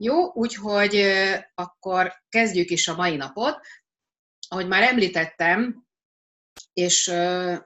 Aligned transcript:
Jó, 0.00 0.32
úgyhogy 0.32 1.04
akkor 1.54 2.12
kezdjük 2.28 2.70
is 2.70 2.88
a 2.88 2.96
mai 2.96 3.16
napot. 3.16 3.60
Ahogy 4.48 4.68
már 4.68 4.82
említettem, 4.82 5.86
és 6.72 7.06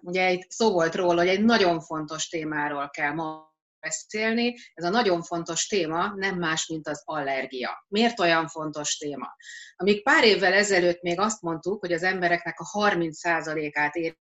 ugye 0.01 0.31
itt 0.31 0.51
szó 0.51 0.73
volt 0.73 0.95
róla, 0.95 1.19
hogy 1.21 1.29
egy 1.29 1.45
nagyon 1.45 1.81
fontos 1.81 2.29
témáról 2.29 2.91
kell 2.91 3.13
ma 3.13 3.51
beszélni. 3.81 4.55
Ez 4.75 4.85
a 4.85 4.89
nagyon 4.89 5.23
fontos 5.23 5.67
téma 5.67 6.13
nem 6.15 6.39
más, 6.39 6.67
mint 6.67 6.89
az 6.89 7.03
allergia. 7.05 7.87
Miért 7.89 8.21
olyan 8.21 8.49
fontos 8.49 8.97
téma? 8.97 9.37
Amíg 9.77 10.03
pár 10.03 10.25
évvel 10.25 10.53
ezelőtt 10.53 11.03
még 11.03 11.21
azt 11.21 11.43
mondtuk, 11.43 11.81
hogy 11.81 11.93
az 11.93 12.03
embereknek 12.03 12.61
a 12.61 12.79
30%-át 12.79 13.95
ér 13.95 14.17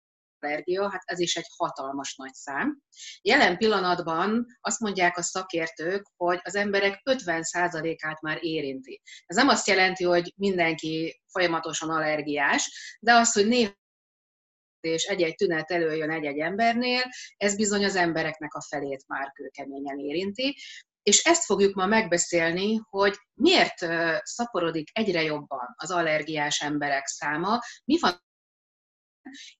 allergia, 0.40 0.90
hát 0.90 1.02
ez 1.04 1.18
is 1.18 1.36
egy 1.36 1.46
hatalmas 1.56 2.16
nagy 2.16 2.34
szám. 2.34 2.78
Jelen 3.20 3.56
pillanatban 3.56 4.46
azt 4.60 4.80
mondják 4.80 5.18
a 5.18 5.22
szakértők, 5.22 6.06
hogy 6.16 6.40
az 6.42 6.54
emberek 6.54 7.00
50%-át 7.10 8.20
már 8.20 8.38
érinti. 8.40 9.02
Ez 9.26 9.36
nem 9.36 9.48
azt 9.48 9.66
jelenti, 9.66 10.04
hogy 10.04 10.32
mindenki 10.36 11.20
folyamatosan 11.26 11.90
allergiás, 11.90 12.96
de 13.00 13.12
az, 13.12 13.32
hogy 13.32 13.46
néha 13.46 13.74
és 14.80 15.04
egy-egy 15.04 15.34
tünet 15.34 15.70
előjön 15.70 16.10
egy-egy 16.10 16.38
embernél, 16.38 17.02
ez 17.36 17.56
bizony 17.56 17.84
az 17.84 17.96
embereknek 17.96 18.54
a 18.54 18.62
felét 18.62 19.04
már 19.06 19.32
kőkeményen 19.32 19.98
érinti. 19.98 20.56
És 21.02 21.24
ezt 21.24 21.44
fogjuk 21.44 21.74
ma 21.74 21.86
megbeszélni, 21.86 22.80
hogy 22.90 23.16
miért 23.34 23.86
szaporodik 24.22 24.88
egyre 24.92 25.22
jobban 25.22 25.74
az 25.76 25.90
allergiás 25.90 26.60
emberek 26.60 27.06
száma, 27.06 27.60
mi 27.84 27.98
van 28.00 28.24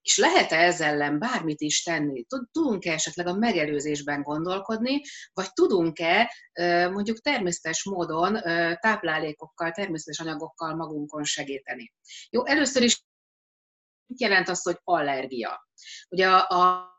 és 0.03 0.19
lehet-e 0.19 0.57
ezzel 0.57 0.89
ellen 0.89 1.19
bármit 1.19 1.61
is 1.61 1.83
tenni? 1.83 2.27
Tudunk-e 2.53 2.93
esetleg 2.93 3.27
a 3.27 3.37
megelőzésben 3.37 4.23
gondolkodni, 4.23 5.01
vagy 5.33 5.53
tudunk-e 5.53 6.33
mondjuk 6.91 7.21
természetes 7.21 7.85
módon 7.85 8.35
táplálékokkal, 8.81 9.71
természetes 9.71 10.21
anyagokkal 10.21 10.75
magunkon 10.75 11.25
segíteni? 11.25 11.93
Jó, 12.31 12.47
először 12.47 12.83
is 12.83 13.05
mit 14.07 14.21
jelent 14.21 14.49
az, 14.49 14.63
hogy 14.63 14.79
allergia? 14.85 15.69
Ugye 16.09 16.29
a, 16.29 16.47
a 16.49 16.95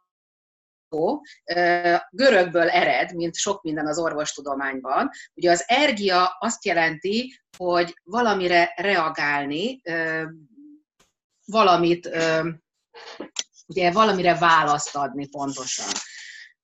görögből 2.09 2.69
ered, 2.69 3.15
mint 3.15 3.35
sok 3.35 3.61
minden 3.61 3.87
az 3.87 3.99
orvostudományban. 3.99 5.09
Ugye 5.33 5.51
az 5.51 5.63
ergia 5.67 6.35
azt 6.39 6.65
jelenti, 6.65 7.41
hogy 7.57 7.93
valamire 8.03 8.73
reagálni, 8.75 9.81
valamit, 11.51 12.09
ugye 13.67 13.91
valamire 13.91 14.35
választ 14.35 14.95
adni 14.95 15.27
pontosan. 15.27 15.91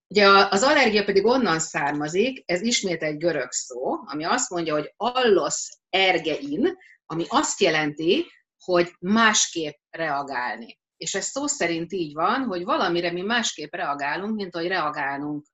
Ugye 0.07 0.27
az 0.27 0.63
allergia 0.63 1.03
pedig 1.03 1.25
onnan 1.25 1.59
származik, 1.59 2.43
ez 2.45 2.61
ismét 2.61 3.03
egy 3.03 3.17
görög 3.17 3.51
szó, 3.51 3.99
ami 4.05 4.23
azt 4.23 4.49
mondja, 4.49 4.73
hogy 4.73 4.93
allos 4.97 5.69
ergein, 5.89 6.77
ami 7.05 7.25
azt 7.27 7.59
jelenti, 7.59 8.25
hogy 8.57 8.91
másképp 8.99 9.77
reagálni. 9.89 10.79
És 10.97 11.15
ez 11.15 11.25
szó 11.25 11.47
szerint 11.47 11.93
így 11.93 12.13
van, 12.13 12.43
hogy 12.43 12.63
valamire 12.63 13.11
mi 13.11 13.21
másképp 13.21 13.73
reagálunk, 13.73 14.35
mint 14.35 14.55
ahogy 14.55 14.67
reagálnunk 14.67 15.45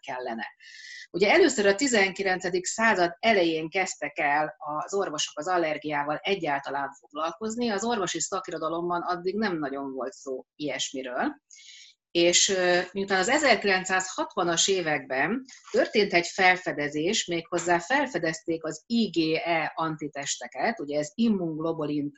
kellene. 0.00 0.46
Ugye 1.12 1.30
először 1.30 1.66
a 1.66 1.74
19. 1.74 2.68
század 2.68 3.16
elején 3.18 3.68
kezdtek 3.68 4.18
el 4.18 4.54
az 4.58 4.94
orvosok 4.94 5.38
az 5.38 5.48
allergiával 5.48 6.16
egyáltalán 6.16 6.92
foglalkozni, 6.92 7.68
az 7.68 7.84
orvosi 7.84 8.20
szakirodalomban 8.20 9.02
addig 9.02 9.36
nem 9.36 9.58
nagyon 9.58 9.92
volt 9.92 10.12
szó 10.12 10.44
ilyesmiről. 10.54 11.40
És 12.10 12.56
miután 12.92 13.18
az 13.18 13.30
1960-as 13.32 14.70
években 14.70 15.44
történt 15.70 16.12
egy 16.12 16.26
felfedezés, 16.26 17.26
méghozzá 17.26 17.78
felfedezték 17.78 18.64
az 18.64 18.82
IgE 18.86 19.72
antitesteket, 19.74 20.80
ugye 20.80 20.98
ez 20.98 21.10
immunglobulin 21.14 22.12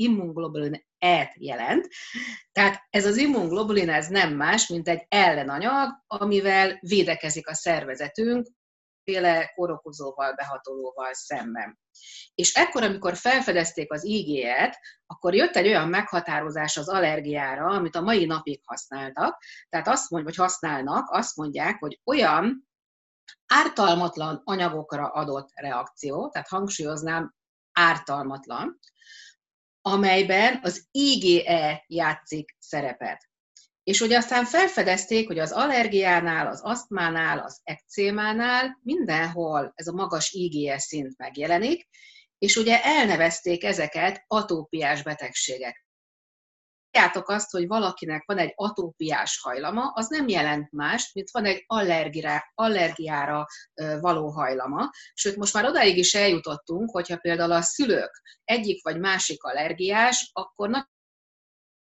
immunglobulin 0.00 0.88
E-t 0.98 1.32
jelent. 1.36 1.88
Tehát 2.52 2.86
ez 2.90 3.06
az 3.06 3.16
immunglobulin 3.16 3.90
ez 3.90 4.08
nem 4.08 4.34
más, 4.36 4.68
mint 4.68 4.88
egy 4.88 5.06
ellenanyag, 5.08 5.88
amivel 6.06 6.78
védekezik 6.80 7.48
a 7.48 7.54
szervezetünk 7.54 8.46
féle 9.04 9.52
korokozóval, 9.54 10.34
behatolóval 10.34 11.12
szemben. 11.12 11.78
És 12.34 12.54
ekkor, 12.54 12.82
amikor 12.82 13.16
felfedezték 13.16 13.92
az 13.92 14.04
IgE-t, 14.04 14.78
akkor 15.06 15.34
jött 15.34 15.56
egy 15.56 15.66
olyan 15.66 15.88
meghatározás 15.88 16.76
az 16.76 16.88
allergiára, 16.88 17.66
amit 17.66 17.96
a 17.96 18.00
mai 18.00 18.24
napig 18.24 18.60
használtak, 18.64 19.42
tehát 19.68 19.88
azt 19.88 20.10
mondják, 20.10 20.36
vagy 20.36 20.46
használnak, 20.46 21.10
azt 21.10 21.36
mondják, 21.36 21.78
hogy 21.78 22.00
olyan 22.04 22.68
ártalmatlan 23.46 24.40
anyagokra 24.44 25.08
adott 25.08 25.48
reakció, 25.54 26.28
tehát 26.28 26.48
hangsúlyoznám, 26.48 27.34
ártalmatlan, 27.72 28.78
amelyben 29.82 30.58
az 30.62 30.86
IgE 30.90 31.84
játszik 31.86 32.56
szerepet. 32.58 33.28
És 33.82 33.98
hogy 33.98 34.12
aztán 34.12 34.44
felfedezték, 34.44 35.26
hogy 35.26 35.38
az 35.38 35.52
allergiánál, 35.52 36.46
az 36.46 36.60
asztmánál, 36.62 37.38
az 37.38 37.60
ekcémánál 37.62 38.78
mindenhol 38.82 39.72
ez 39.74 39.86
a 39.86 39.92
magas 39.92 40.32
IgE 40.32 40.78
szint 40.78 41.18
megjelenik, 41.18 41.88
és 42.38 42.56
ugye 42.56 42.82
elnevezték 42.82 43.64
ezeket 43.64 44.24
atópiás 44.26 45.02
betegségek. 45.02 45.86
Tudjátok 46.90 47.28
azt, 47.28 47.50
hogy 47.50 47.66
valakinek 47.66 48.22
van 48.26 48.38
egy 48.38 48.52
atópiás 48.54 49.40
hajlama, 49.42 49.92
az 49.94 50.08
nem 50.08 50.28
jelent 50.28 50.72
más, 50.72 51.12
mint 51.12 51.30
van 51.30 51.44
egy 51.44 51.64
allergiára, 51.66 52.42
allergiára 52.54 53.46
való 54.00 54.28
hajlama. 54.28 54.90
Sőt, 55.14 55.36
most 55.36 55.54
már 55.54 55.64
odáig 55.64 55.96
is 55.96 56.14
eljutottunk, 56.14 56.90
hogyha 56.90 57.16
például 57.16 57.52
a 57.52 57.62
szülők 57.62 58.22
egyik 58.44 58.84
vagy 58.84 58.98
másik 58.98 59.42
allergiás, 59.42 60.30
akkor 60.32 60.68
nagy 60.68 60.84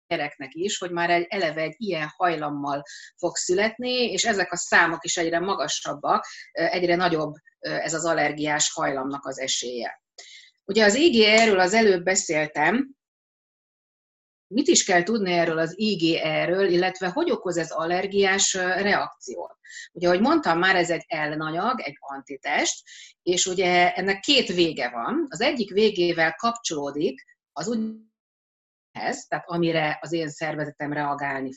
gyereknek 0.06 0.54
is, 0.54 0.78
hogy 0.78 0.90
már 0.90 1.10
egy, 1.10 1.26
eleve 1.28 1.60
egy 1.60 1.74
ilyen 1.78 2.08
hajlammal 2.16 2.82
fog 3.16 3.36
születni, 3.36 3.92
és 3.92 4.24
ezek 4.24 4.52
a 4.52 4.56
számok 4.56 5.04
is 5.04 5.16
egyre 5.16 5.40
magasabbak, 5.40 6.26
egyre 6.52 6.96
nagyobb 6.96 7.34
ez 7.58 7.94
az 7.94 8.04
allergiás 8.04 8.72
hajlamnak 8.72 9.26
az 9.26 9.38
esélye. 9.38 10.02
Ugye 10.64 10.84
az 10.84 10.94
IgE-ről 10.94 11.60
az 11.60 11.74
előbb 11.74 12.02
beszéltem, 12.02 13.00
mit 14.52 14.68
is 14.68 14.84
kell 14.84 15.02
tudni 15.02 15.32
erről 15.32 15.58
az 15.58 15.72
IgE-ről, 15.76 16.68
illetve 16.68 17.08
hogy 17.08 17.30
okoz 17.30 17.56
ez 17.56 17.70
allergiás 17.70 18.54
reakciót. 18.54 19.56
Ugye, 19.92 20.06
ahogy 20.06 20.20
mondtam 20.20 20.58
már, 20.58 20.76
ez 20.76 20.90
egy 20.90 21.04
ellenanyag, 21.06 21.80
egy 21.80 21.96
antitest, 21.98 22.82
és 23.22 23.46
ugye 23.46 23.92
ennek 23.92 24.20
két 24.20 24.48
vége 24.48 24.90
van. 24.90 25.26
Az 25.28 25.40
egyik 25.40 25.72
végével 25.72 26.32
kapcsolódik 26.32 27.22
az 27.52 27.68
úgy 27.68 27.78
tehát 29.28 29.44
amire 29.46 29.98
az 30.00 30.12
én 30.12 30.28
szervezetem 30.28 30.92
reagálni 30.92 31.50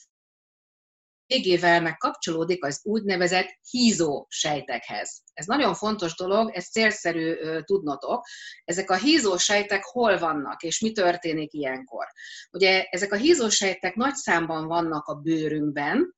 végével 1.28 1.81
meg 1.81 1.97
kapcsolódik 1.97 2.63
az 2.63 2.80
úgynevezett 2.84 3.59
hízó 3.69 4.25
sejtekhez. 4.30 5.22
Ez 5.34 5.46
nagyon 5.46 5.74
fontos 5.74 6.16
dolog, 6.16 6.52
ez 6.56 6.66
célszerű 6.66 7.36
tudnotok. 7.62 8.25
Ezek 8.63 8.90
a 8.90 8.96
hízó 8.96 9.38
sejtek 9.38 9.84
hol 9.84 10.19
vannak, 10.19 10.63
és 10.63 10.80
mi 10.80 10.91
történik 10.91 11.53
ilyenkor? 11.53 12.06
Ugye 12.52 12.84
ezek 12.84 13.12
a 13.12 13.16
hízó 13.16 13.50
sejtek 13.50 13.96
nagy 13.96 14.16
számban 14.16 14.68
vannak 14.68 15.08
a 15.08 15.13
bőrünkben, 15.13 16.16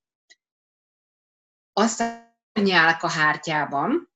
aztán 1.74 2.26
a 3.00 3.10
hártyában, 3.10 4.12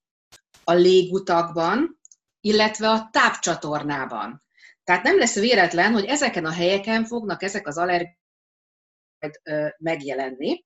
a 0.63 0.73
légutakban, 0.73 1.99
illetve 2.39 2.89
a 2.89 3.09
tápcsatornában. 3.11 4.43
Tehát 4.83 5.03
nem 5.03 5.17
lesz 5.17 5.35
véletlen, 5.35 5.93
hogy 5.93 6.05
ezeken 6.05 6.45
a 6.45 6.51
helyeken 6.51 7.05
fognak 7.05 7.43
ezek 7.43 7.67
az 7.67 7.77
allergiák 7.77 8.19
megjelenni. 9.77 10.65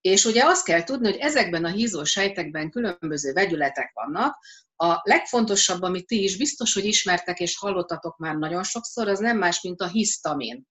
És 0.00 0.24
ugye 0.24 0.44
azt 0.44 0.64
kell 0.64 0.82
tudni, 0.82 1.10
hogy 1.10 1.20
ezekben 1.20 1.64
a 1.64 1.68
hízó 1.68 2.04
sejtekben 2.04 2.70
különböző 2.70 3.32
vegyületek 3.32 3.90
vannak. 3.94 4.38
A 4.76 5.00
legfontosabb, 5.02 5.82
amit 5.82 6.06
ti 6.06 6.22
is 6.22 6.36
biztos, 6.36 6.74
hogy 6.74 6.84
ismertek 6.84 7.40
és 7.40 7.58
hallottatok 7.58 8.18
már 8.18 8.34
nagyon 8.34 8.62
sokszor, 8.62 9.08
az 9.08 9.18
nem 9.18 9.38
más, 9.38 9.60
mint 9.62 9.80
a 9.80 9.88
hisztamin. 9.88 10.68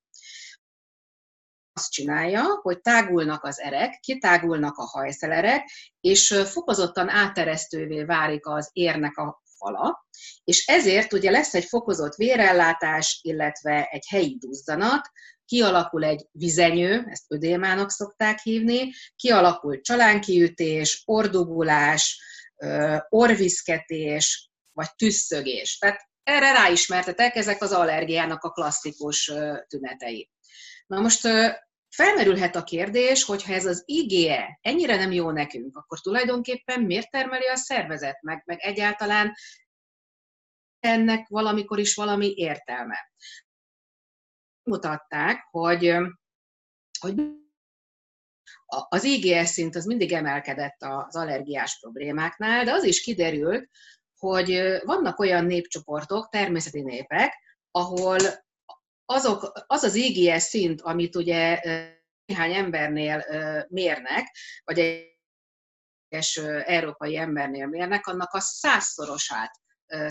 Azt 1.74 1.92
csinálja, 1.92 2.60
hogy 2.62 2.82
tágulnak 2.82 3.44
az 3.44 3.60
erek, 3.60 4.00
kitágulnak 4.00 4.78
a 4.78 4.84
hajszelerek, 4.84 5.70
és 6.00 6.42
fokozottan 6.46 7.10
áteresztővé 7.10 8.04
válik 8.04 8.46
az 8.48 8.70
érnek 8.74 9.18
a 9.18 9.42
fala, 9.58 10.08
és 10.44 10.68
ezért 10.68 11.14
ugye 11.14 11.32
lesz 11.32 11.54
egy 11.54 11.66
fokozott 11.66 12.16
vérellátás, 12.16 13.20
illetve 13.24 13.84
egy 13.84 14.08
helyi 14.08 14.38
duzzanat, 14.40 15.10
kialakul 15.50 16.04
egy 16.04 16.28
vizenyő, 16.32 17.06
ezt 17.10 17.24
ödémának 17.28 17.92
szokták 17.92 18.40
hívni, 18.40 18.92
kialakul 19.16 19.82
csalánkiütés, 19.82 21.02
ordugulás, 21.06 22.22
orviszketés, 23.10 24.50
vagy 24.72 24.96
tüsszögés. 24.96 25.78
Tehát 25.78 26.02
erre 26.24 26.52
ráismertetek, 26.52 27.36
ezek 27.36 27.62
az 27.62 27.72
allergiának 27.72 28.44
a 28.44 28.52
klasszikus 28.52 29.32
tünetei. 29.68 30.30
Na 30.88 31.00
most 31.00 31.28
felmerülhet 31.90 32.56
a 32.56 32.64
kérdés, 32.64 33.24
hogy 33.24 33.44
ha 33.44 33.54
ez 33.54 33.66
az 33.66 33.84
IgE 33.86 34.60
ennyire 34.62 34.96
nem 34.96 35.12
jó 35.12 35.32
nekünk, 35.32 35.78
akkor 35.78 36.00
tulajdonképpen 36.00 36.82
miért 36.82 37.10
termeli 37.10 37.48
a 37.48 37.56
szervezet 37.56 38.22
meg, 38.22 38.44
meg 38.46 38.60
egyáltalán 38.60 39.34
ennek 40.80 41.28
valamikor 41.28 41.80
is 41.80 41.96
valami 41.96 42.34
értelme. 42.36 42.98
Mutatták, 44.70 45.48
hogy, 45.52 45.96
hogy 47.00 47.16
az 48.66 49.04
IgS 49.04 49.50
szint 49.50 49.76
az 49.76 49.86
mindig 49.86 50.12
emelkedett 50.12 50.78
az 50.80 51.16
allergiás 51.16 51.80
problémáknál, 51.80 52.64
de 52.66 52.72
az 52.72 52.84
is 52.84 53.02
kiderült, 53.02 53.70
hogy 54.18 54.80
vannak 54.84 55.20
olyan 55.20 55.46
népcsoportok, 55.46 56.30
természeti 56.30 56.82
népek, 56.82 57.34
ahol 57.72 58.18
azok, 59.06 59.52
az 59.68 59.84
az 59.84 59.96
IgS 59.96 60.44
szint, 60.44 60.82
amit 60.82 61.16
ugye 61.16 61.60
néhány 62.26 62.54
embernél 62.54 63.26
mérnek, 63.70 64.36
vagy 64.64 64.80
egy 64.80 65.08
európai 66.66 67.18
embernél 67.18 67.68
mérnek, 67.68 68.08
annak 68.08 68.34
a 68.34 68.40
százszorosát 68.40 69.52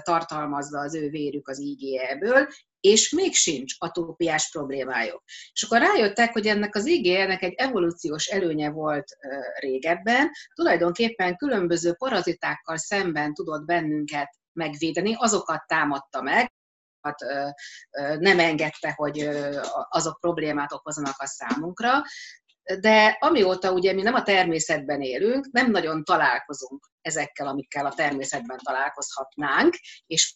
tartalmazza 0.03 0.81
az 0.81 0.95
ő 0.95 1.09
vérük 1.09 1.49
az 1.49 1.59
IgE-ből, 1.59 2.49
és 2.81 3.11
még 3.11 3.35
sincs 3.35 3.75
atópiás 3.79 4.51
problémájuk. 4.51 5.23
És 5.53 5.63
akkor 5.63 5.79
rájöttek, 5.79 6.33
hogy 6.33 6.47
ennek 6.47 6.75
az 6.75 6.87
IgE-nek 6.87 7.43
egy 7.43 7.55
evolúciós 7.55 8.27
előnye 8.27 8.71
volt 8.71 9.17
régebben, 9.59 10.31
tulajdonképpen 10.55 11.37
különböző 11.37 11.93
parazitákkal 11.93 12.77
szemben 12.77 13.35
tudott 13.35 13.65
bennünket 13.65 14.31
megvédeni, 14.53 15.15
azokat 15.19 15.67
támadta 15.67 16.23
meg, 16.23 16.53
nem 18.19 18.39
engedte, 18.39 18.93
hogy 18.97 19.29
azok 19.89 20.21
problémát 20.21 20.73
okozanak 20.73 21.15
a 21.19 21.27
számunkra, 21.27 22.03
de 22.81 23.17
amióta 23.21 23.73
ugye 23.73 23.93
mi 23.93 24.03
nem 24.03 24.15
a 24.15 24.23
természetben 24.23 25.01
élünk, 25.01 25.49
nem 25.51 25.71
nagyon 25.71 26.05
találkozunk 26.05 26.91
ezekkel, 27.01 27.47
amikkel 27.47 27.87
a 27.87 27.95
természetben 27.95 28.59
találkozhatnánk, 28.65 29.75
és 30.07 30.35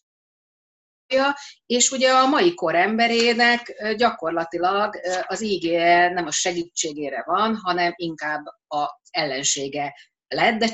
és 1.66 1.90
ugye 1.90 2.10
a 2.12 2.26
mai 2.26 2.54
kor 2.54 2.74
emberének 2.74 3.94
gyakorlatilag 3.96 5.00
az 5.26 5.42
ígé 5.42 5.76
nem 6.08 6.26
a 6.26 6.30
segítségére 6.30 7.22
van, 7.26 7.56
hanem 7.56 7.92
inkább 7.96 8.44
az 8.66 8.88
ellensége 9.10 9.94
lett, 10.28 10.58
de 10.58 10.68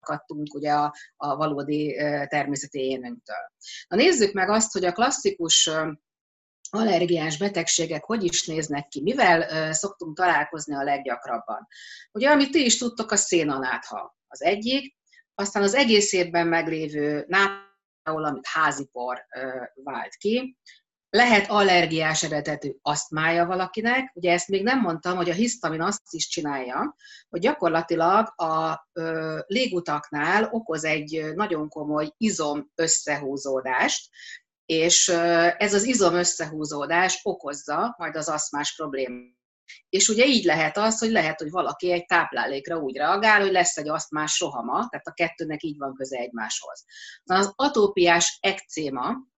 akadtunk 0.00 0.54
ugye 0.54 0.72
a, 0.72 0.94
a 1.16 1.36
valódi 1.36 1.94
természeti 2.28 2.78
énünktől. 2.78 3.50
Na 3.88 3.96
nézzük 3.96 4.32
meg 4.32 4.48
azt, 4.50 4.72
hogy 4.72 4.84
a 4.84 4.92
klasszikus 4.92 5.70
allergiás 6.70 7.38
betegségek 7.38 8.04
hogy 8.04 8.24
is 8.24 8.46
néznek 8.46 8.88
ki, 8.88 9.02
mivel 9.02 9.72
szoktunk 9.72 10.16
találkozni 10.16 10.74
a 10.74 10.82
leggyakrabban. 10.82 11.66
Ugye, 12.12 12.30
amit 12.30 12.50
ti 12.50 12.64
is 12.64 12.78
tudtok, 12.78 13.10
a 13.10 13.16
szénanátha 13.16 14.16
az 14.28 14.42
egyik, 14.42 14.98
aztán 15.34 15.62
az 15.62 15.74
egész 15.74 16.12
évben 16.12 16.46
meglévő 16.46 17.24
nátha, 18.02 18.28
amit 18.28 18.46
házipor 18.46 19.26
vált 19.74 20.14
ki, 20.14 20.56
lehet 21.10 21.50
allergiás 21.50 22.22
eredetű 22.22 22.70
asztmája 22.82 23.46
valakinek, 23.46 24.10
ugye 24.14 24.32
ezt 24.32 24.48
még 24.48 24.62
nem 24.62 24.80
mondtam, 24.80 25.16
hogy 25.16 25.30
a 25.30 25.34
hisztamin 25.34 25.82
azt 25.82 26.02
is 26.10 26.28
csinálja, 26.28 26.96
hogy 27.28 27.40
gyakorlatilag 27.40 28.32
a 28.36 28.86
ö, 28.92 29.38
légutaknál 29.46 30.48
okoz 30.50 30.84
egy 30.84 31.32
nagyon 31.34 31.68
komoly 31.68 32.10
izom 32.16 32.70
összehúzódást, 32.74 34.10
és 34.66 35.08
ez 35.58 35.74
az 35.74 35.84
izom 35.84 36.14
összehúzódás 36.14 37.20
okozza 37.22 37.94
majd 37.98 38.16
az 38.16 38.28
aszmás 38.28 38.74
problémát. 38.76 39.39
És 39.88 40.08
ugye 40.08 40.26
így 40.26 40.44
lehet 40.44 40.76
az, 40.76 40.98
hogy 40.98 41.10
lehet, 41.10 41.40
hogy 41.40 41.50
valaki 41.50 41.92
egy 41.92 42.06
táplálékra 42.06 42.78
úgy 42.78 42.96
reagál, 42.96 43.40
hogy 43.40 43.52
lesz 43.52 43.76
egy 43.76 43.88
asztmás 43.88 44.40
rohama, 44.40 44.72
tehát 44.72 45.06
a 45.06 45.12
kettőnek 45.12 45.62
így 45.62 45.78
van 45.78 45.94
köze 45.94 46.18
egymáshoz. 46.18 46.84
Na, 47.22 47.36
az 47.36 47.52
atópiás 47.56 48.38
ekcéma, 48.40 49.28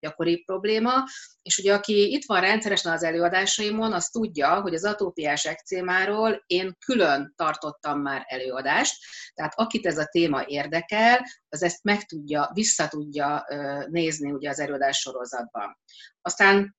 gyakori 0.00 0.42
probléma, 0.42 1.04
és 1.42 1.58
ugye 1.58 1.74
aki 1.74 2.12
itt 2.12 2.24
van 2.24 2.40
rendszeresen 2.40 2.92
az 2.92 3.02
előadásaimon, 3.02 3.92
az 3.92 4.08
tudja, 4.08 4.60
hogy 4.60 4.74
az 4.74 4.84
atópiás 4.84 5.44
ekcémáról 5.44 6.42
én 6.46 6.76
külön 6.86 7.32
tartottam 7.36 8.00
már 8.00 8.24
előadást, 8.26 8.94
tehát 9.34 9.52
akit 9.56 9.86
ez 9.86 9.98
a 9.98 10.08
téma 10.10 10.44
érdekel, 10.46 11.26
az 11.48 11.62
ezt 11.62 11.82
meg 11.82 12.04
tudja, 12.04 12.50
vissza 12.54 12.88
tudja 12.88 13.44
nézni 13.88 14.32
ugye 14.32 14.48
az 14.48 14.60
előadás 14.60 14.98
sorozatban. 14.98 15.78
Aztán 16.20 16.78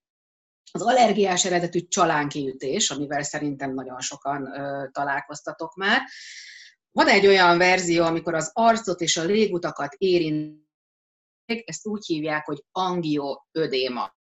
az 0.71 0.81
allergiás 0.81 1.45
eredetű 1.45 1.79
csalánkiütés, 1.87 2.89
amivel 2.89 3.23
szerintem 3.23 3.73
nagyon 3.73 3.99
sokan 3.99 4.49
találkoztatok 4.91 5.75
már, 5.75 6.01
van 6.91 7.07
egy 7.07 7.27
olyan 7.27 7.57
verzió, 7.57 8.03
amikor 8.03 8.33
az 8.33 8.51
arcot 8.53 9.01
és 9.01 9.17
a 9.17 9.23
légutakat 9.23 9.93
érint 9.97 10.69
ezt 11.45 11.87
úgy 11.87 12.05
hívják, 12.05 12.45
hogy 12.45 12.63
angioödéma. 12.71 14.19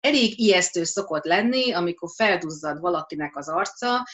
Elég 0.00 0.38
ijesztő 0.38 0.84
szokott 0.84 1.24
lenni, 1.24 1.72
amikor 1.72 2.08
felduzzad 2.14 2.80
valakinek 2.80 3.36
az 3.36 3.48
arca, 3.48 4.06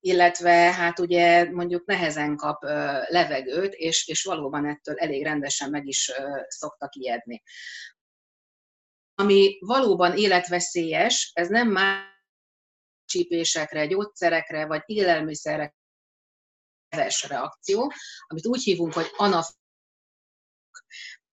illetve 0.00 0.52
hát 0.52 0.98
ugye 0.98 1.50
mondjuk 1.50 1.86
nehezen 1.86 2.36
kap 2.36 2.62
levegőt, 3.08 3.72
és, 3.72 4.08
és 4.08 4.24
valóban 4.24 4.66
ettől 4.66 4.96
elég 4.96 5.22
rendesen 5.22 5.70
meg 5.70 5.86
is 5.86 6.12
szoktak 6.48 6.94
ijedni. 6.94 7.42
Ami 9.18 9.56
valóban 9.60 10.16
életveszélyes, 10.16 11.30
ez 11.34 11.48
nem 11.48 11.68
már 11.68 12.04
csípésekre, 13.04 13.86
gyógyszerekre 13.86 14.66
vagy 14.66 14.82
élelmiszerekre 14.86 15.74
reakció, 17.28 17.92
amit 18.26 18.46
úgy 18.46 18.62
hívunk, 18.62 18.92
hogy 18.92 19.10
anaf 19.16 19.48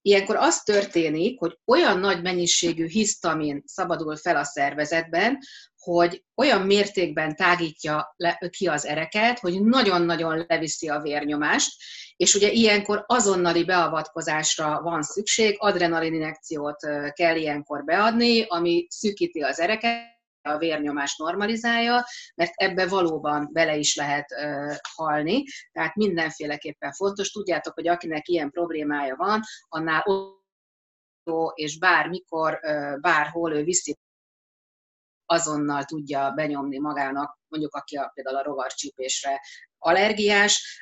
Ilyenkor 0.06 0.36
az 0.36 0.64
történik, 0.64 1.40
hogy 1.40 1.60
olyan 1.66 2.00
nagy 2.00 2.22
mennyiségű 2.22 2.88
hisztamin 2.88 3.64
szabadul 3.66 4.16
fel 4.16 4.36
a 4.36 4.44
szervezetben, 4.44 5.38
hogy 5.84 6.24
olyan 6.36 6.62
mértékben 6.62 7.36
tágítja 7.36 8.14
le, 8.18 8.40
ki 8.50 8.68
az 8.68 8.86
ereket, 8.86 9.40
hogy 9.40 9.64
nagyon-nagyon 9.64 10.46
leviszi 10.48 10.90
a 10.90 11.00
vérnyomást, 11.00 11.72
és 12.16 12.36
ugye 12.36 12.52
ilyenkor 12.52 13.04
azonnali 13.08 13.66
beavatkozásra 13.66 14.82
van 14.82 15.02
szükség, 15.02 15.56
adrenalin 15.60 16.14
injekciót 16.14 16.80
kell 17.14 17.36
ilyenkor 17.36 17.84
beadni, 17.84 18.46
ami 18.48 18.88
szűkíti 18.90 19.42
az 19.42 19.60
ereket, 19.60 20.12
a 20.46 20.58
vérnyomás 20.58 21.18
normalizálja, 21.18 22.06
mert 22.36 22.52
ebbe 22.56 22.88
valóban 22.88 23.50
bele 23.52 23.76
is 23.76 23.96
lehet 23.96 24.32
uh, 24.32 24.76
halni, 24.96 25.44
tehát 25.72 25.96
mindenféleképpen 25.96 26.92
fontos. 26.92 27.32
Tudjátok, 27.32 27.74
hogy 27.74 27.88
akinek 27.88 28.28
ilyen 28.28 28.50
problémája 28.50 29.16
van, 29.16 29.42
annál 29.70 30.04
és 31.54 31.78
bármikor, 31.78 32.60
uh, 32.62 33.00
bárhol 33.00 33.54
ő 33.54 33.64
viszi 33.64 33.98
azonnal 35.26 35.84
tudja 35.84 36.32
benyomni 36.36 36.80
magának, 36.80 37.40
mondjuk 37.48 37.76
aki 37.76 37.96
a, 37.96 38.12
például 38.14 38.38
a 38.38 38.44
rovarcsípésre 38.44 39.42
allergiás. 39.78 40.82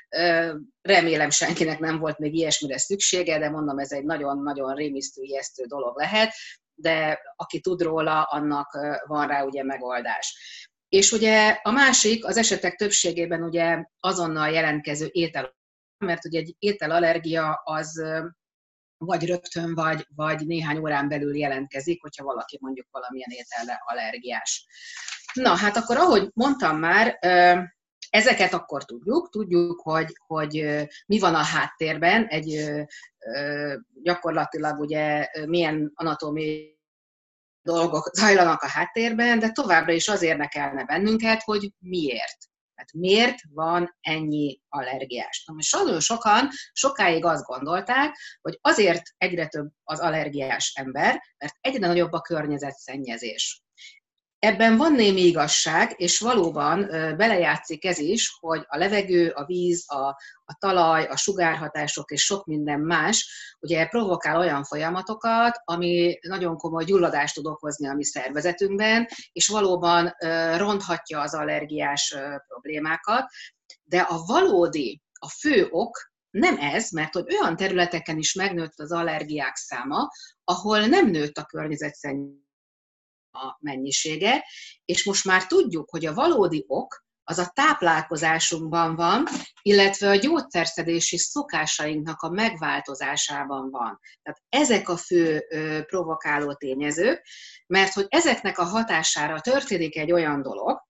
Remélem 0.82 1.30
senkinek 1.30 1.80
nem 1.80 2.00
volt 2.00 2.18
még 2.18 2.36
ilyesmire 2.36 2.78
szüksége, 2.78 3.40
de 3.40 3.50
mondom, 3.50 3.80
ez 3.80 3.92
egy 3.92 4.04
nagyon-nagyon 4.04 4.76
rémisztő, 4.76 5.22
ijesztő 5.22 5.64
dolog 5.64 5.98
lehet 5.98 6.34
de 6.82 7.20
aki 7.36 7.60
tud 7.60 7.82
róla, 7.82 8.24
annak 8.24 8.78
van 9.08 9.28
rá 9.28 9.44
ugye 9.44 9.64
megoldás. 9.64 10.36
És 10.90 11.12
ugye 11.12 11.60
a 11.62 11.72
másik, 11.72 12.26
az 12.26 12.38
esetek 12.38 12.76
többségében 12.76 13.44
ugye 13.44 13.84
azonnal 14.00 14.50
jelentkező 14.50 15.10
étel, 15.12 15.56
mert 16.06 16.26
ugye 16.26 16.40
egy 16.40 16.56
ételallergia 16.60 17.62
az 17.64 18.04
vagy 19.06 19.26
rögtön, 19.26 19.74
vagy, 19.76 20.08
vagy 20.16 20.46
néhány 20.46 20.78
órán 20.78 21.08
belül 21.08 21.38
jelentkezik, 21.38 22.02
hogyha 22.02 22.24
valaki 22.24 22.58
mondjuk 22.62 22.88
valamilyen 22.92 23.30
ételre 23.30 23.82
allergiás. 23.86 24.66
Na, 25.34 25.56
hát 25.56 25.78
akkor 25.78 25.98
ahogy 25.98 26.30
mondtam 26.34 26.78
már, 26.78 27.18
ezeket 28.10 28.54
akkor 28.54 28.86
tudjuk, 28.86 29.30
tudjuk, 29.30 29.82
hogy, 29.82 30.14
hogy 30.28 30.86
mi 31.06 31.20
van 31.20 31.36
a 31.36 31.44
háttérben, 31.44 32.26
egy 32.26 32.72
gyakorlatilag 34.04 34.80
ugye 34.80 35.28
milyen 35.46 35.92
anatómiai 35.94 36.80
dolgok 37.62 38.10
zajlanak 38.14 38.62
a 38.62 38.70
háttérben, 38.70 39.40
de 39.40 39.52
továbbra 39.52 39.92
is 39.92 40.08
az 40.08 40.22
érdekelne 40.22 40.86
bennünket, 40.86 41.42
hogy 41.44 41.74
miért. 41.80 42.51
Tehát 42.82 42.94
miért 42.94 43.40
van 43.50 43.98
ennyi 44.02 44.62
allergiás? 44.70 45.44
Na 45.46 45.54
most 45.54 45.76
nagyon 45.76 46.00
sokan 46.00 46.50
sokáig 46.74 47.26
azt 47.26 47.46
gondolták, 47.46 48.18
hogy 48.42 48.58
azért 48.62 49.02
egyre 49.18 49.48
több 49.48 49.70
az 49.84 50.00
allergiás 50.00 50.74
ember, 50.76 51.22
mert 51.38 51.56
egyre 51.62 51.88
nagyobb 51.88 52.12
a 52.12 52.22
környezetszennyezés. 52.22 53.64
Ebben 54.42 54.78
van 54.78 54.94
némi 54.94 55.22
igazság, 55.22 55.94
és 55.98 56.20
valóban 56.20 56.88
belejátszik 57.18 57.86
ez 57.86 57.98
is, 57.98 58.38
hogy 58.40 58.64
a 58.68 58.78
levegő, 58.78 59.30
a 59.30 59.46
víz, 59.46 59.92
a, 59.92 60.08
a 60.46 60.56
talaj, 60.60 61.06
a 61.06 61.18
sugárhatások 61.18 62.12
és 62.12 62.24
sok 62.24 62.46
minden 62.46 62.80
más 62.80 63.30
ugye 63.60 63.86
provokál 63.86 64.38
olyan 64.38 64.64
folyamatokat, 64.64 65.62
ami 65.64 66.20
nagyon 66.22 66.58
komoly 66.58 66.84
gyulladást 66.84 67.36
tud 67.36 67.46
okozni 67.46 67.88
a 67.88 67.94
mi 67.94 68.04
szervezetünkben, 68.04 69.08
és 69.32 69.48
valóban 69.48 70.16
ronthatja 70.58 71.22
az 71.22 71.34
allergiás 71.34 72.16
problémákat. 72.48 73.26
De 73.84 74.00
a 74.00 74.24
valódi, 74.26 75.02
a 75.20 75.30
fő 75.30 75.68
ok 75.70 76.12
nem 76.30 76.58
ez, 76.58 76.92
mert 76.92 77.14
hogy 77.14 77.34
olyan 77.34 77.56
területeken 77.56 78.18
is 78.18 78.34
megnőtt 78.34 78.80
az 78.80 78.92
allergiák 78.92 79.56
száma, 79.56 80.10
ahol 80.44 80.86
nem 80.86 81.10
nőtt 81.10 81.38
a 81.38 81.46
környezetszennyezés 81.46 82.50
a 83.32 83.58
mennyisége, 83.60 84.46
és 84.86 85.04
most 85.04 85.26
már 85.26 85.48
tudjuk, 85.48 85.90
hogy 85.90 86.06
a 86.06 86.14
valódi 86.14 86.64
ok 86.68 87.04
az 87.24 87.38
a 87.38 87.52
táplálkozásunkban 87.54 88.96
van, 88.96 89.28
illetve 89.62 90.10
a 90.10 90.16
gyógyszerszedési 90.16 91.18
szokásainknak 91.18 92.22
a 92.22 92.30
megváltozásában 92.30 93.70
van. 93.70 94.00
Tehát 94.22 94.42
ezek 94.50 94.90
a 94.90 94.98
fő 94.98 95.46
provokáló 95.88 96.54
tényezők, 96.54 97.26
mert 97.68 97.94
hogy 97.94 98.06
ezeknek 98.10 98.58
a 98.58 98.64
hatására 98.64 99.40
történik 99.40 99.98
egy 99.98 100.12
olyan 100.12 100.42
dolog, 100.42 100.82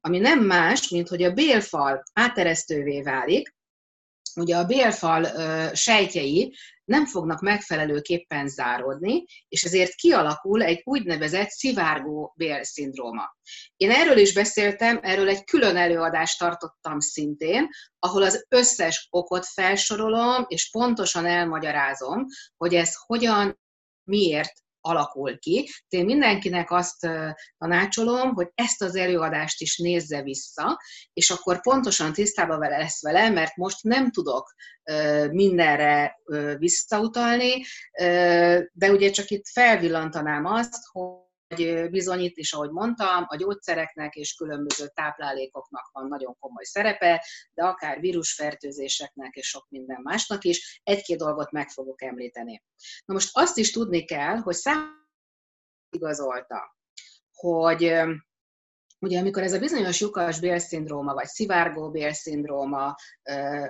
ami 0.00 0.18
nem 0.18 0.40
más, 0.40 0.88
mint 0.88 1.08
hogy 1.08 1.22
a 1.22 1.32
bélfal 1.32 2.02
áteresztővé 2.12 3.02
válik, 3.02 3.55
ugye 4.36 4.56
a 4.56 4.64
bélfal 4.64 5.24
sejtjei 5.74 6.56
nem 6.84 7.06
fognak 7.06 7.40
megfelelőképpen 7.40 8.48
záródni, 8.48 9.24
és 9.48 9.64
ezért 9.64 9.94
kialakul 9.94 10.62
egy 10.62 10.80
úgynevezett 10.84 11.48
szivárgó 11.48 12.34
bélszindróma. 12.36 13.36
Én 13.76 13.90
erről 13.90 14.16
is 14.16 14.32
beszéltem, 14.32 14.98
erről 15.02 15.28
egy 15.28 15.44
külön 15.44 15.76
előadást 15.76 16.38
tartottam 16.38 17.00
szintén, 17.00 17.68
ahol 17.98 18.22
az 18.22 18.46
összes 18.48 19.06
okot 19.10 19.46
felsorolom, 19.46 20.44
és 20.48 20.70
pontosan 20.70 21.26
elmagyarázom, 21.26 22.26
hogy 22.56 22.74
ez 22.74 22.94
hogyan, 23.06 23.60
miért 24.04 24.52
alakul 24.86 25.38
ki. 25.38 25.68
Én 25.88 26.04
mindenkinek 26.04 26.70
azt 26.70 27.08
tanácsolom, 27.58 28.34
hogy 28.34 28.48
ezt 28.54 28.82
az 28.82 28.96
előadást 28.96 29.60
is 29.60 29.78
nézze 29.78 30.22
vissza, 30.22 30.80
és 31.12 31.30
akkor 31.30 31.60
pontosan 31.60 32.12
tisztában 32.12 32.58
vele 32.58 32.78
lesz 32.78 33.02
vele, 33.02 33.30
mert 33.30 33.56
most 33.56 33.82
nem 33.82 34.10
tudok 34.10 34.54
mindenre 35.30 36.16
visszautalni, 36.58 37.64
de 38.72 38.90
ugye 38.90 39.10
csak 39.10 39.30
itt 39.30 39.48
felvillantanám 39.48 40.44
azt, 40.44 40.74
hogy 40.92 41.24
hogy 41.48 41.90
bizonyít 41.90 42.36
is, 42.36 42.52
ahogy 42.52 42.70
mondtam, 42.70 43.24
a 43.26 43.36
gyógyszereknek 43.36 44.14
és 44.14 44.34
különböző 44.34 44.86
táplálékoknak 44.94 45.88
van 45.92 46.08
nagyon 46.08 46.36
komoly 46.38 46.64
szerepe, 46.64 47.24
de 47.54 47.64
akár 47.64 48.00
vírusfertőzéseknek 48.00 49.34
és 49.34 49.48
sok 49.48 49.66
minden 49.68 50.00
másnak 50.02 50.44
is. 50.44 50.80
Egy-két 50.84 51.18
dolgot 51.18 51.50
meg 51.50 51.68
fogok 51.68 52.02
említeni. 52.02 52.62
Na 53.04 53.14
most 53.14 53.30
azt 53.32 53.58
is 53.58 53.70
tudni 53.70 54.04
kell, 54.04 54.36
hogy 54.36 54.54
szám 54.54 55.08
igazolta, 55.90 56.76
hogy 57.32 57.82
ugye 59.00 59.18
amikor 59.18 59.42
ez 59.42 59.52
a 59.52 59.58
bizonyos 59.58 60.00
lyukas 60.00 60.40
bélszindróma, 60.40 61.14
vagy 61.14 61.26
szivárgó 61.26 61.90
bélszindróma 61.90 62.94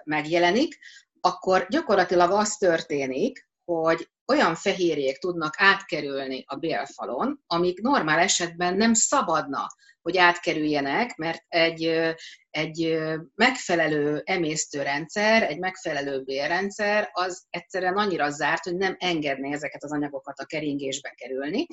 megjelenik, 0.05 0.79
akkor 1.21 1.67
gyakorlatilag 1.69 2.31
az 2.31 2.57
történik, 2.57 3.49
hogy 3.65 4.11
olyan 4.27 4.55
fehérjék 4.55 5.19
tudnak 5.19 5.55
átkerülni 5.57 6.45
a 6.47 6.57
bélfalon, 6.57 7.43
amik 7.47 7.81
normál 7.81 8.19
esetben 8.19 8.77
nem 8.77 8.95
szabadna, 8.95 9.67
hogy 10.03 10.17
átkerüljenek, 10.17 11.17
mert 11.17 11.45
egy, 11.49 11.85
egy 12.51 12.99
megfelelő 13.35 14.23
emésztőrendszer, 14.25 15.43
egy 15.43 15.59
megfelelő 15.59 16.23
bélrendszer 16.23 17.11
az 17.13 17.45
egyszerűen 17.51 17.97
annyira 17.97 18.31
zárt, 18.31 18.65
hogy 18.65 18.77
nem 18.77 18.97
engedné 18.99 19.53
ezeket 19.53 19.85
az 19.85 19.93
anyagokat 19.93 20.39
a 20.39 20.45
keringésbe 20.45 21.11
kerülni. 21.11 21.67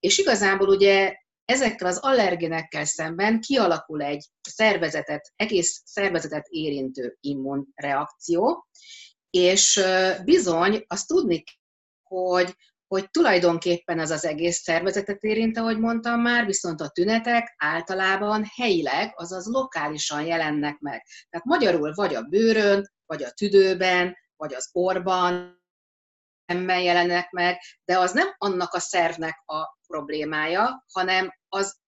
És 0.00 0.18
igazából 0.18 0.68
ugye 0.68 1.14
ezekkel 1.44 1.86
az 1.86 1.98
allergenekkel 1.98 2.84
szemben 2.84 3.40
kialakul 3.40 4.02
egy 4.02 4.26
szervezetet, 4.48 5.32
egész 5.36 5.82
szervezetet 5.84 6.46
érintő 6.48 7.16
immunreakció, 7.20 8.68
és 9.30 9.82
bizony 10.24 10.84
azt 10.86 11.06
tudni 11.06 11.42
hogy, 12.10 12.56
hogy 12.86 13.10
tulajdonképpen 13.10 13.98
az 13.98 14.10
az 14.10 14.24
egész 14.24 14.62
szervezetet 14.62 15.22
érint, 15.22 15.58
ahogy 15.58 15.78
mondtam 15.78 16.20
már, 16.20 16.46
viszont 16.46 16.80
a 16.80 16.88
tünetek 16.88 17.54
általában 17.58 18.44
helyileg, 18.54 19.12
azaz 19.14 19.46
lokálisan 19.46 20.22
jelennek 20.24 20.78
meg. 20.78 21.06
Tehát 21.30 21.46
magyarul 21.46 21.92
vagy 21.94 22.14
a 22.14 22.22
bőrön, 22.22 22.90
vagy 23.06 23.22
a 23.22 23.30
tüdőben, 23.30 24.16
vagy 24.36 24.54
az 24.54 24.68
orban, 24.72 25.58
szemben 26.46 26.80
jelennek 26.80 27.30
meg, 27.30 27.58
de 27.84 27.98
az 27.98 28.12
nem 28.12 28.34
annak 28.38 28.74
a 28.74 28.78
szervnek 28.78 29.42
a 29.46 29.78
problémája, 29.86 30.84
hanem 30.92 31.34
az 31.48 31.78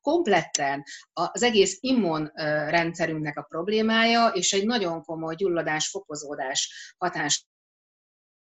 kompletten 0.00 0.82
az 1.12 1.42
egész 1.42 1.78
immunrendszerünknek 1.80 3.38
a 3.38 3.42
problémája, 3.42 4.26
és 4.26 4.52
egy 4.52 4.66
nagyon 4.66 5.02
komoly 5.02 5.34
gyulladás, 5.34 5.88
fokozódás 5.88 6.94
hatás 6.98 7.49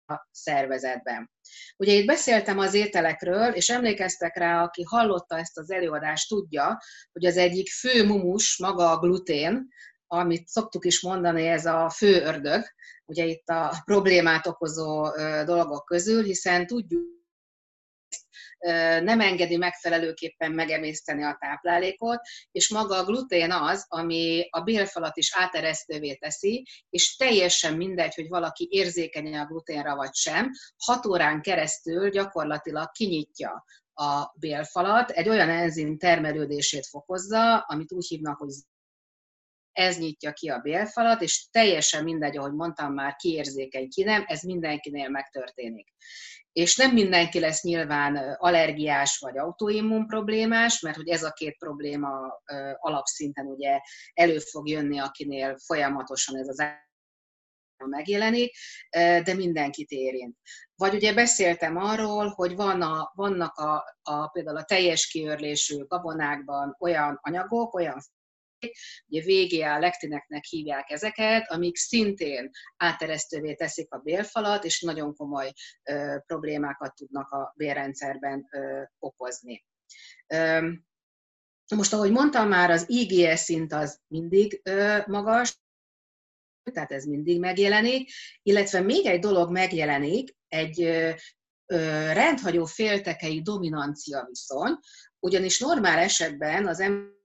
a 0.07 0.27
szervezetben. 0.31 1.31
Ugye 1.77 1.93
itt 1.93 2.05
beszéltem 2.05 2.59
az 2.59 2.73
ételekről, 2.73 3.53
és 3.53 3.69
emlékeztek 3.69 4.37
rá, 4.37 4.63
aki 4.63 4.83
hallotta 4.83 5.37
ezt 5.37 5.57
az 5.57 5.71
előadást, 5.71 6.29
tudja, 6.29 6.81
hogy 7.11 7.25
az 7.25 7.37
egyik 7.37 7.69
fő 7.69 8.05
mumus 8.05 8.57
maga 8.57 8.91
a 8.91 8.99
glutén, 8.99 9.67
amit 10.07 10.47
szoktuk 10.47 10.85
is 10.85 11.01
mondani, 11.01 11.47
ez 11.47 11.65
a 11.65 11.89
fő 11.89 12.21
ördög, 12.21 12.63
ugye 13.05 13.25
itt 13.25 13.47
a 13.47 13.81
problémát 13.85 14.47
okozó 14.47 15.09
dolgok 15.45 15.85
közül, 15.85 16.23
hiszen 16.23 16.67
tudjuk, 16.67 17.16
nem 19.03 19.19
engedi 19.19 19.57
megfelelőképpen 19.57 20.51
megemészteni 20.51 21.23
a 21.23 21.37
táplálékot, 21.39 22.19
és 22.51 22.69
maga 22.69 22.97
a 22.97 23.03
glutén 23.03 23.51
az, 23.51 23.85
ami 23.87 24.47
a 24.49 24.61
bélfalat 24.61 25.17
is 25.17 25.35
áteresztővé 25.35 26.15
teszi, 26.15 26.65
és 26.89 27.15
teljesen 27.15 27.73
mindegy, 27.73 28.15
hogy 28.15 28.27
valaki 28.27 28.67
érzékeny 28.71 29.37
a 29.37 29.45
gluténra 29.45 29.95
vagy 29.95 30.13
sem, 30.13 30.51
hat 30.85 31.05
órán 31.05 31.41
keresztül 31.41 32.09
gyakorlatilag 32.09 32.91
kinyitja 32.91 33.65
a 33.93 34.33
bélfalat, 34.39 35.09
egy 35.09 35.29
olyan 35.29 35.49
enzim 35.49 35.97
termelődését 35.97 36.85
fokozza, 36.85 37.57
amit 37.57 37.91
úgy 37.91 38.07
hívnak, 38.07 38.37
hogy 38.37 38.49
ez 39.77 39.98
nyitja 39.98 40.34
ki 40.34 40.50
a 40.50 40.60
bélfalat, 40.60 41.22
és 41.22 41.48
teljesen 41.51 42.03
mindegy, 42.03 42.38
ahogy 42.38 42.53
mondtam 42.53 42.93
már, 42.93 43.15
ki 43.15 43.29
érzékeny, 43.29 43.89
ki 43.89 44.03
nem, 44.03 44.24
ez 44.27 44.41
mindenkinél 44.41 45.10
megtörténik 45.10 45.88
és 46.57 46.75
nem 46.75 46.91
mindenki 46.91 47.39
lesz 47.39 47.63
nyilván 47.63 48.36
allergiás 48.38 49.17
vagy 49.17 49.38
autoimmun 49.38 50.07
problémás, 50.07 50.79
mert 50.81 50.96
hogy 50.96 51.10
ez 51.10 51.24
a 51.24 51.31
két 51.31 51.57
probléma 51.57 52.41
alapszinten 52.77 53.46
ugye 53.46 53.79
elő 54.13 54.39
fog 54.39 54.69
jönni, 54.69 55.00
akinél 55.00 55.57
folyamatosan 55.65 56.38
ez 56.38 56.48
az 56.48 56.63
megjelenik, 57.86 58.55
de 59.24 59.34
mindenkit 59.34 59.89
érint. 59.89 60.38
Vagy 60.75 60.93
ugye 60.93 61.13
beszéltem 61.13 61.77
arról, 61.77 62.27
hogy 62.27 62.55
van 62.55 62.81
a, 62.81 63.12
vannak 63.15 63.57
a, 63.57 63.98
a, 64.01 64.27
például 64.27 64.57
a 64.57 64.63
teljes 64.63 65.07
kiörlésű 65.07 65.84
gabonákban 65.84 66.75
olyan 66.79 67.19
anyagok, 67.22 67.74
olyan 67.74 68.01
ugye 69.07 69.21
VGA 69.21 69.79
lektineknek 69.79 70.43
hívják 70.43 70.89
ezeket, 70.89 71.51
amik 71.51 71.75
szintén 71.75 72.49
áteresztővé 72.77 73.53
teszik 73.53 73.91
a 73.91 73.97
bélfalat, 73.97 74.63
és 74.63 74.81
nagyon 74.81 75.15
komoly 75.15 75.51
ö, 75.83 76.17
problémákat 76.25 76.95
tudnak 76.95 77.31
a 77.31 77.53
bélrendszerben 77.55 78.47
ö, 78.51 78.81
okozni. 78.99 79.65
Ö, 80.27 80.69
most, 81.75 81.93
ahogy 81.93 82.11
mondtam 82.11 82.47
már, 82.47 82.69
az 82.69 82.85
IgE 82.87 83.35
szint 83.35 83.73
az 83.73 83.99
mindig 84.07 84.61
ö, 84.63 84.97
magas, 85.05 85.59
tehát 86.73 86.91
ez 86.91 87.05
mindig 87.05 87.39
megjelenik, 87.39 88.11
illetve 88.41 88.79
még 88.79 89.05
egy 89.05 89.19
dolog 89.19 89.51
megjelenik, 89.51 90.35
egy 90.47 90.81
ö, 90.81 91.11
rendhagyó 92.13 92.65
féltekei 92.65 93.41
dominancia 93.41 94.25
viszony, 94.27 94.77
ugyanis 95.19 95.59
normál 95.59 95.99
esetben 95.99 96.67
az 96.67 96.79
ember 96.79 97.15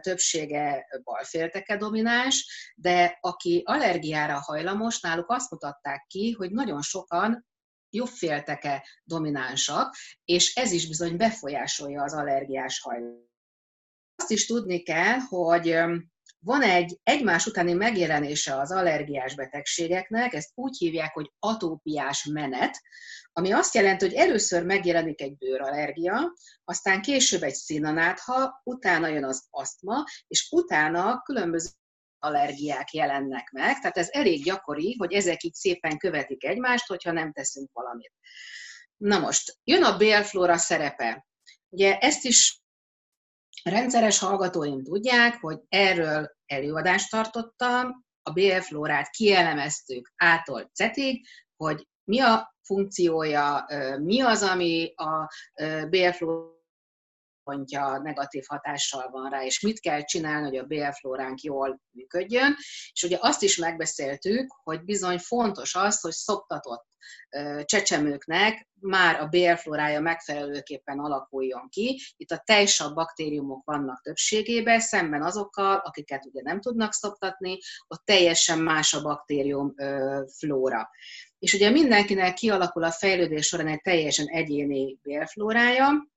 többsége 0.00 0.86
balfélteke 1.02 1.76
domináns, 1.76 2.72
de 2.76 3.18
aki 3.20 3.62
allergiára 3.64 4.40
hajlamos, 4.40 5.00
náluk 5.00 5.30
azt 5.30 5.50
mutatták 5.50 6.06
ki, 6.06 6.30
hogy 6.30 6.50
nagyon 6.50 6.82
sokan 6.82 7.46
jobbfélteke 7.90 8.86
dominánsak, 9.04 9.94
és 10.24 10.54
ez 10.54 10.72
is 10.72 10.88
bizony 10.88 11.16
befolyásolja 11.16 12.02
az 12.02 12.14
allergiás 12.14 12.80
hajlamost. 12.80 13.32
Azt 14.16 14.30
is 14.30 14.46
tudni 14.46 14.82
kell, 14.82 15.18
hogy 15.18 15.76
van 16.44 16.62
egy 16.62 16.98
egymás 17.02 17.46
utáni 17.46 17.72
megjelenése 17.72 18.60
az 18.60 18.72
allergiás 18.72 19.34
betegségeknek, 19.34 20.32
ezt 20.32 20.50
úgy 20.54 20.76
hívják, 20.76 21.14
hogy 21.14 21.32
atópiás 21.38 22.24
menet, 22.24 22.80
ami 23.32 23.52
azt 23.52 23.74
jelenti, 23.74 24.04
hogy 24.04 24.14
először 24.14 24.64
megjelenik 24.64 25.20
egy 25.20 25.36
bőrallergia, 25.36 26.32
aztán 26.64 27.02
később 27.02 27.42
egy 27.42 27.54
színanátha, 27.54 28.60
utána 28.64 29.08
jön 29.08 29.24
az 29.24 29.46
asztma, 29.50 30.04
és 30.26 30.48
utána 30.50 31.22
különböző 31.22 31.68
allergiák 32.18 32.92
jelennek 32.92 33.50
meg, 33.50 33.80
tehát 33.80 33.96
ez 33.96 34.08
elég 34.10 34.44
gyakori, 34.44 34.96
hogy 34.98 35.12
ezek 35.12 35.42
így 35.42 35.54
szépen 35.54 35.98
követik 35.98 36.44
egymást, 36.44 36.86
hogyha 36.86 37.12
nem 37.12 37.32
teszünk 37.32 37.70
valamit. 37.72 38.12
Na 38.96 39.18
most, 39.18 39.58
jön 39.64 39.84
a 39.84 39.96
bélflóra 39.96 40.56
szerepe. 40.56 41.26
Ugye 41.68 41.98
ezt 41.98 42.24
is 42.24 42.63
rendszeres 43.70 44.18
hallgatóim 44.18 44.82
tudják, 44.82 45.40
hogy 45.40 45.60
erről 45.68 46.30
előadást 46.46 47.10
tartottam, 47.10 48.04
a 48.22 48.32
bélflórát 48.32 49.10
kielemeztük 49.10 50.12
ától 50.16 50.70
cetig, 50.74 51.26
hogy 51.56 51.88
mi 52.04 52.20
a 52.20 52.56
funkciója, 52.62 53.66
mi 53.98 54.20
az, 54.20 54.42
ami 54.42 54.94
a 54.94 55.28
bélflóra 55.88 56.52
pontja 57.44 57.98
negatív 57.98 58.44
hatással 58.46 59.10
van 59.10 59.30
rá, 59.30 59.44
és 59.44 59.60
mit 59.60 59.80
kell 59.80 60.02
csinálni, 60.04 60.46
hogy 60.46 60.56
a 60.56 60.64
bélflóránk 60.64 61.40
jól 61.40 61.80
működjön. 61.90 62.56
És 62.92 63.02
ugye 63.02 63.18
azt 63.20 63.42
is 63.42 63.56
megbeszéltük, 63.56 64.52
hogy 64.62 64.84
bizony 64.84 65.18
fontos 65.18 65.74
az, 65.74 66.00
hogy 66.00 66.12
szoptatott 66.12 66.86
csecsemőknek 67.64 68.68
már 68.80 69.20
a 69.20 69.26
bélflórája 69.26 70.00
megfelelőképpen 70.00 70.98
alakuljon 70.98 71.68
ki. 71.68 72.00
Itt 72.16 72.30
a 72.30 72.42
tejsabb 72.44 72.94
baktériumok 72.94 73.64
vannak 73.64 74.02
többségében, 74.02 74.80
szemben 74.80 75.22
azokkal, 75.22 75.76
akiket 75.76 76.24
ugye 76.24 76.42
nem 76.42 76.60
tudnak 76.60 76.92
szoptatni, 76.92 77.58
ott 77.86 78.02
teljesen 78.04 78.58
más 78.58 78.94
a 78.94 79.02
baktérium 79.02 79.74
flóra. 80.38 80.90
És 81.38 81.54
ugye 81.54 81.70
mindenkinek 81.70 82.34
kialakul 82.34 82.84
a 82.84 82.90
fejlődés 82.90 83.46
során 83.46 83.66
egy 83.68 83.80
teljesen 83.80 84.26
egyéni 84.26 84.98
bélflórája, 85.02 86.12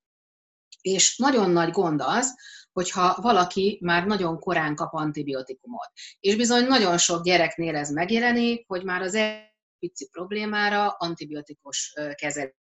és 0.80 1.16
nagyon 1.16 1.50
nagy 1.50 1.70
gond 1.70 2.00
az, 2.04 2.34
hogyha 2.72 3.18
valaki 3.20 3.78
már 3.80 4.06
nagyon 4.06 4.38
korán 4.38 4.74
kap 4.74 4.94
antibiotikumot. 4.94 5.90
És 6.20 6.36
bizony 6.36 6.66
nagyon 6.66 6.98
sok 6.98 7.24
gyereknél 7.24 7.76
ez 7.76 7.90
megjelenik, 7.90 8.64
hogy 8.66 8.84
már 8.84 9.02
az 9.02 9.14
pici 9.78 10.08
problémára 10.08 10.88
antibiotikus 10.88 11.94
kezelés 12.14 12.56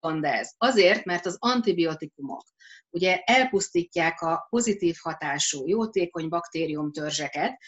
van 0.00 0.24
ez? 0.24 0.50
Azért, 0.56 1.04
mert 1.04 1.26
az 1.26 1.36
antibiotikumok 1.38 2.44
ugye 2.90 3.18
elpusztítják 3.24 4.20
a 4.20 4.46
pozitív 4.50 4.96
hatású, 5.00 5.68
jótékony 5.68 6.28
baktériumtörzseket, 6.28 7.58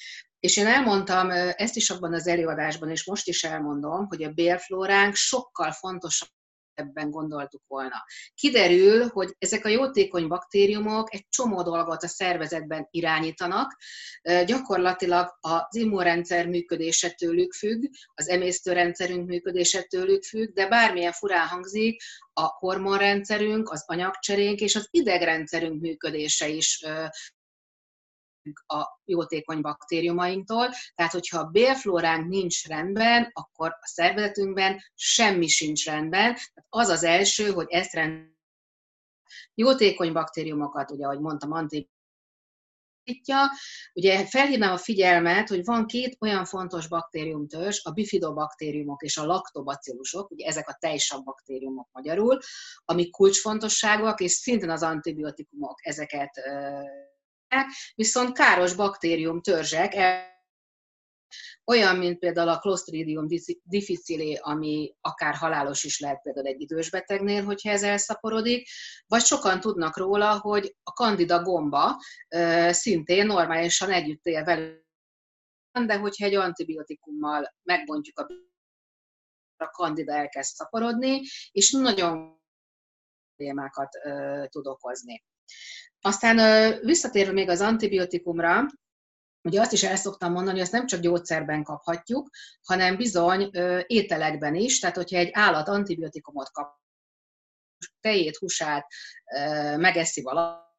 és 0.40 0.56
én 0.56 0.66
elmondtam 0.66 1.30
ezt 1.30 1.76
is 1.76 1.90
abban 1.90 2.12
az 2.14 2.26
előadásban, 2.26 2.90
és 2.90 3.04
most 3.04 3.28
is 3.28 3.44
elmondom, 3.44 4.06
hogy 4.06 4.22
a 4.22 4.32
bélflóránk 4.32 5.14
sokkal 5.14 5.72
fontosabb 5.72 6.28
ebben 6.74 7.10
gondoltuk 7.10 7.62
volna. 7.66 8.04
Kiderül, 8.34 9.08
hogy 9.08 9.34
ezek 9.38 9.64
a 9.64 9.68
jótékony 9.68 10.28
baktériumok 10.28 11.14
egy 11.14 11.26
csomó 11.28 11.62
dolgot 11.62 12.02
a 12.02 12.08
szervezetben 12.08 12.88
irányítanak, 12.90 13.76
gyakorlatilag 14.46 15.36
az 15.40 15.76
immunrendszer 15.76 16.46
működése 16.46 17.10
tőlük 17.10 17.52
függ, 17.52 17.84
az 18.14 18.28
emésztőrendszerünk 18.28 19.28
működése 19.28 19.82
tőlük 19.82 20.22
függ, 20.22 20.52
de 20.52 20.68
bármilyen 20.68 21.12
furán 21.12 21.46
hangzik, 21.46 22.02
a 22.32 22.46
hormonrendszerünk, 22.46 23.70
az 23.70 23.84
anyagcserénk 23.86 24.60
és 24.60 24.74
az 24.74 24.88
idegrendszerünk 24.90 25.80
működése 25.80 26.48
is 26.48 26.84
a 28.66 29.00
jótékony 29.04 29.60
baktériumainktól. 29.60 30.68
Tehát, 30.94 31.12
hogyha 31.12 31.38
a 31.38 31.44
bélflóránk 31.44 32.28
nincs 32.28 32.66
rendben, 32.66 33.30
akkor 33.32 33.68
a 33.80 33.86
szervezetünkben 33.86 34.80
semmi 34.94 35.46
sincs 35.46 35.84
rendben. 35.84 36.34
Tehát 36.34 36.66
az 36.68 36.88
az 36.88 37.04
első, 37.04 37.50
hogy 37.50 37.66
ezt 37.70 37.92
rend 37.94 38.30
jótékony 39.54 40.12
baktériumokat, 40.12 40.90
ugye, 40.90 41.04
ahogy 41.04 41.20
mondtam, 41.20 41.52
anti 41.52 41.90
Ugye 43.94 44.26
felhívnám 44.26 44.72
a 44.72 44.78
figyelmet, 44.78 45.48
hogy 45.48 45.64
van 45.64 45.86
két 45.86 46.16
olyan 46.20 46.44
fontos 46.44 46.88
baktériumtörzs, 46.88 47.84
a 47.84 47.90
bifidobakteriumok 47.90 49.02
és 49.02 49.16
a 49.16 49.24
laktobacillusok, 49.24 50.30
ugye 50.30 50.46
ezek 50.46 50.68
a 50.68 50.76
tejsabb 50.80 51.24
baktériumok 51.24 51.88
magyarul, 51.92 52.38
amik 52.84 53.10
kulcsfontosságúak, 53.10 54.20
és 54.20 54.32
szintén 54.32 54.70
az 54.70 54.82
antibiotikumok 54.82 55.86
ezeket 55.86 56.30
viszont 57.94 58.32
káros 58.32 58.74
baktérium 58.74 59.40
törzsek, 59.40 59.94
olyan, 61.64 61.96
mint 61.96 62.18
például 62.18 62.48
a 62.48 62.58
Clostridium 62.58 63.26
difficile, 63.62 64.38
ami 64.40 64.94
akár 65.00 65.34
halálos 65.34 65.84
is 65.84 66.00
lehet 66.00 66.22
például 66.22 66.46
egy 66.46 66.60
idős 66.60 66.90
betegnél, 66.90 67.44
hogyha 67.44 67.70
ez 67.70 67.82
elszaporodik, 67.82 68.68
vagy 69.06 69.22
sokan 69.22 69.60
tudnak 69.60 69.96
róla, 69.96 70.38
hogy 70.38 70.76
a 70.82 70.92
kandida 70.92 71.42
gomba 71.42 72.00
szintén 72.68 73.26
normálisan 73.26 73.90
együtt 73.90 74.24
él 74.24 74.44
velünk, 74.44 74.80
de 75.86 75.98
hogyha 75.98 76.24
egy 76.24 76.34
antibiotikummal 76.34 77.54
megbontjuk 77.62 78.18
a 78.18 78.26
a 79.62 79.70
kandida 79.70 80.12
elkezd 80.12 80.54
szaporodni, 80.54 81.20
és 81.50 81.70
nagyon 81.70 82.40
problémákat 83.36 83.88
tud 84.48 84.66
okozni. 84.66 85.24
Aztán 86.00 86.78
visszatérve 86.84 87.32
még 87.32 87.48
az 87.48 87.60
antibiotikumra, 87.60 88.66
Ugye 89.44 89.60
azt 89.60 89.72
is 89.72 89.82
el 89.82 89.96
szoktam 89.96 90.32
mondani, 90.32 90.52
hogy 90.52 90.60
ezt 90.60 90.72
nem 90.72 90.86
csak 90.86 91.00
gyógyszerben 91.00 91.62
kaphatjuk, 91.62 92.28
hanem 92.62 92.96
bizony 92.96 93.50
ételekben 93.86 94.54
is. 94.54 94.78
Tehát, 94.78 94.96
hogyha 94.96 95.16
egy 95.16 95.30
állat 95.32 95.68
antibiotikumot 95.68 96.50
kap, 96.50 96.80
tejét, 98.00 98.36
húsát 98.36 98.86
megeszi 99.76 100.22
valaki, 100.22 100.70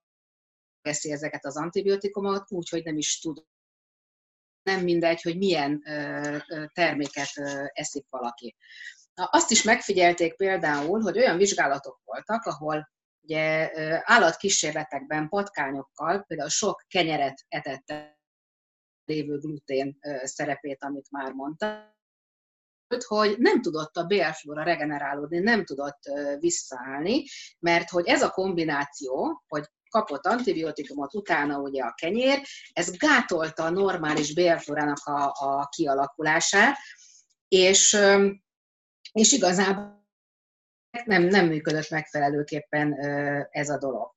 megeszi 0.81 1.11
ezeket 1.11 1.45
az 1.45 1.57
antibiotikumot, 1.57 2.51
úgyhogy 2.51 2.83
nem 2.83 2.97
is 2.97 3.19
tud. 3.19 3.45
Nem 4.63 4.83
mindegy, 4.83 5.21
hogy 5.21 5.37
milyen 5.37 5.81
terméket 6.73 7.31
eszik 7.73 8.05
valaki. 8.09 8.55
Azt 9.13 9.51
is 9.51 9.63
megfigyelték 9.63 10.35
például, 10.35 11.01
hogy 11.01 11.17
olyan 11.17 11.37
vizsgálatok 11.37 12.01
voltak, 12.03 12.45
ahol 12.45 12.92
ugye 13.23 13.71
állatkísérletekben 14.03 15.29
patkányokkal 15.29 16.23
például 16.27 16.49
sok 16.49 16.83
kenyeret 16.87 17.45
etette 17.47 18.17
lévő 19.05 19.37
glutén 19.37 19.97
szerepét, 20.23 20.83
amit 20.83 21.11
már 21.11 21.31
mondtam, 21.31 21.91
hogy 23.05 23.35
nem 23.37 23.61
tudott 23.61 23.97
a 23.97 24.03
bélflóra 24.03 24.63
regenerálódni, 24.63 25.39
nem 25.39 25.65
tudott 25.65 25.99
visszaállni, 26.39 27.23
mert 27.59 27.89
hogy 27.89 28.07
ez 28.07 28.21
a 28.21 28.29
kombináció, 28.29 29.43
hogy 29.47 29.63
kapott 29.89 30.25
antibiotikumot, 30.25 31.13
utána 31.13 31.57
ugye 31.57 31.83
a 31.83 31.93
kenyér, 31.93 32.41
ez 32.73 32.97
gátolta 32.97 33.63
a 33.63 33.69
normális 33.69 34.33
bélflórának 34.33 35.05
a, 35.05 35.25
a 35.25 35.67
kialakulását, 35.67 36.77
és, 37.47 37.97
és 39.11 39.31
igazából 39.31 40.02
nem, 41.05 41.23
nem 41.23 41.47
működött 41.47 41.89
megfelelőképpen 41.89 42.93
ez 43.51 43.69
a 43.69 43.77
dolog. 43.77 44.11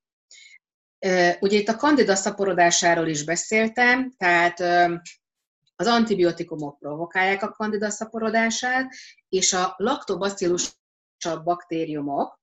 Ugye 1.40 1.58
itt 1.58 1.68
a 1.68 1.76
kandida 1.76 2.14
szaporodásáról 2.14 3.06
is 3.06 3.24
beszéltem, 3.24 4.12
tehát 4.16 4.60
az 5.76 5.86
antibiotikumok 5.86 6.78
provokálják 6.78 7.42
a 7.42 7.50
kandida 7.50 7.90
szaporodását, 7.90 8.94
és 9.28 9.52
a 9.52 9.74
laktobacillus 9.76 10.74
baktériumok, 11.44 12.40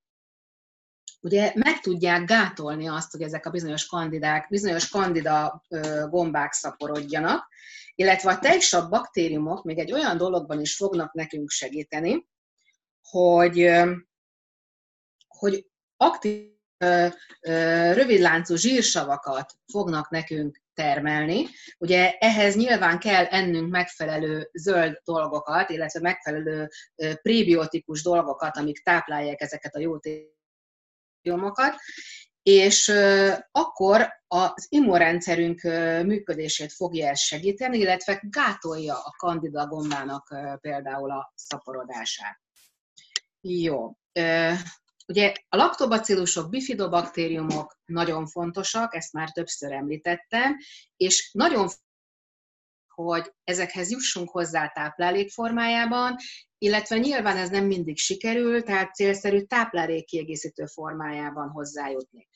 ugye 1.21 1.51
meg 1.55 1.79
tudják 1.79 2.25
gátolni 2.25 2.87
azt, 2.87 3.11
hogy 3.11 3.21
ezek 3.21 3.45
a 3.45 3.49
bizonyos 3.49 3.85
kandidák, 3.85 4.47
bizonyos 4.49 4.89
kandida 4.89 5.63
gombák 6.09 6.53
szaporodjanak, 6.53 7.47
illetve 7.95 8.31
a 8.31 8.39
tejsabb 8.39 8.89
baktériumok 8.89 9.63
még 9.63 9.77
egy 9.79 9.91
olyan 9.91 10.17
dologban 10.17 10.59
is 10.59 10.75
fognak 10.75 11.13
nekünk 11.13 11.49
segíteni, 11.49 12.27
hogy 13.01 13.57
hogy 15.37 15.65
aktív 15.97 16.51
rövidláncú 17.93 18.55
zsírsavakat 18.55 19.53
fognak 19.71 20.09
nekünk 20.09 20.61
termelni. 20.73 21.45
Ugye 21.77 22.11
ehhez 22.17 22.55
nyilván 22.55 22.99
kell 22.99 23.25
ennünk 23.25 23.71
megfelelő 23.71 24.49
zöld 24.53 25.01
dolgokat, 25.03 25.69
illetve 25.69 25.99
megfelelő 25.99 26.69
prébiotikus 27.21 28.03
dolgokat, 28.03 28.57
amik 28.57 28.83
táplálják 28.83 29.41
ezeket 29.41 29.75
a 29.75 29.79
jó 29.79 29.97
témokat, 31.21 31.75
és 32.41 32.91
akkor 33.51 34.07
az 34.27 34.65
immunrendszerünk 34.69 35.61
működését 36.05 36.73
fogja 36.73 37.09
ez 37.09 37.19
segíteni, 37.19 37.77
illetve 37.77 38.21
gátolja 38.29 38.95
a 38.95 39.15
kandida 39.17 39.67
gombának 39.67 40.35
például 40.61 41.11
a 41.11 41.33
szaporodását. 41.35 42.41
Jó. 43.41 43.91
Ugye 45.07 45.33
a 45.49 45.55
laktobacillusok, 45.55 46.49
bifidobaktériumok 46.49 47.77
nagyon 47.85 48.27
fontosak, 48.27 48.95
ezt 48.95 49.13
már 49.13 49.31
többször 49.31 49.71
említettem, 49.71 50.57
és 50.97 51.29
nagyon 51.33 51.67
hogy 52.93 53.33
ezekhez 53.43 53.91
jussunk 53.91 54.29
hozzá 54.29 54.67
táplálék 54.67 55.29
formájában, 55.29 56.15
illetve 56.57 56.97
nyilván 56.97 57.37
ez 57.37 57.49
nem 57.49 57.65
mindig 57.65 57.97
sikerül, 57.97 58.63
tehát 58.63 58.95
célszerű 58.95 59.41
táplálékkiegészítő 59.41 60.65
formájában 60.65 61.49
hozzájutni. 61.49 62.27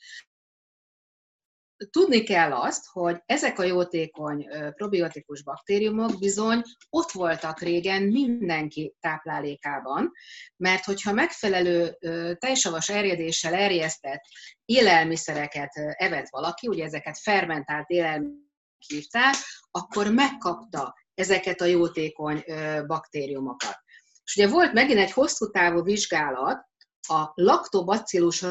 Tudni 1.90 2.22
kell 2.22 2.52
azt, 2.52 2.86
hogy 2.92 3.22
ezek 3.26 3.58
a 3.58 3.64
jótékony 3.64 4.48
probiotikus 4.74 5.42
baktériumok 5.42 6.18
bizony 6.18 6.62
ott 6.90 7.10
voltak 7.10 7.60
régen 7.60 8.02
mindenki 8.02 8.94
táplálékában, 9.00 10.12
mert 10.56 10.84
hogyha 10.84 11.12
megfelelő 11.12 11.96
tejsavas 12.38 12.88
erjedéssel 12.88 13.54
erjesztett 13.54 14.20
élelmiszereket 14.64 15.70
evett 15.96 16.28
valaki, 16.30 16.68
ugye 16.68 16.84
ezeket 16.84 17.18
fermentált 17.18 17.88
élelmiszereket 17.88 18.46
hívták, 18.86 19.34
akkor 19.70 20.12
megkapta 20.12 20.94
ezeket 21.14 21.60
a 21.60 21.64
jótékony 21.64 22.44
baktériumokat. 22.86 23.76
És 24.24 24.36
ugye 24.36 24.48
volt 24.48 24.72
megint 24.72 24.98
egy 24.98 25.12
hosszú 25.12 25.50
távú 25.50 25.82
vizsgálat 25.82 26.66
a 27.08 27.30
laktobacillus 27.34 28.44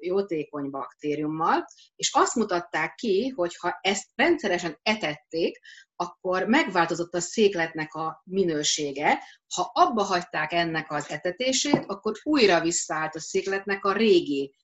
jótékony 0.00 0.70
baktériummal, 0.70 1.64
és 1.96 2.10
azt 2.14 2.34
mutatták 2.34 2.94
ki, 2.94 3.28
hogy 3.28 3.56
ha 3.56 3.78
ezt 3.80 4.06
rendszeresen 4.14 4.78
etették, 4.82 5.58
akkor 5.96 6.46
megváltozott 6.46 7.14
a 7.14 7.20
székletnek 7.20 7.94
a 7.94 8.22
minősége. 8.24 9.18
Ha 9.54 9.70
abba 9.74 10.02
hagyták 10.02 10.52
ennek 10.52 10.92
az 10.92 11.10
etetését, 11.10 11.84
akkor 11.86 12.14
újra 12.22 12.60
visszaállt 12.60 13.14
a 13.14 13.20
székletnek 13.20 13.84
a 13.84 13.92
régi 13.92 14.54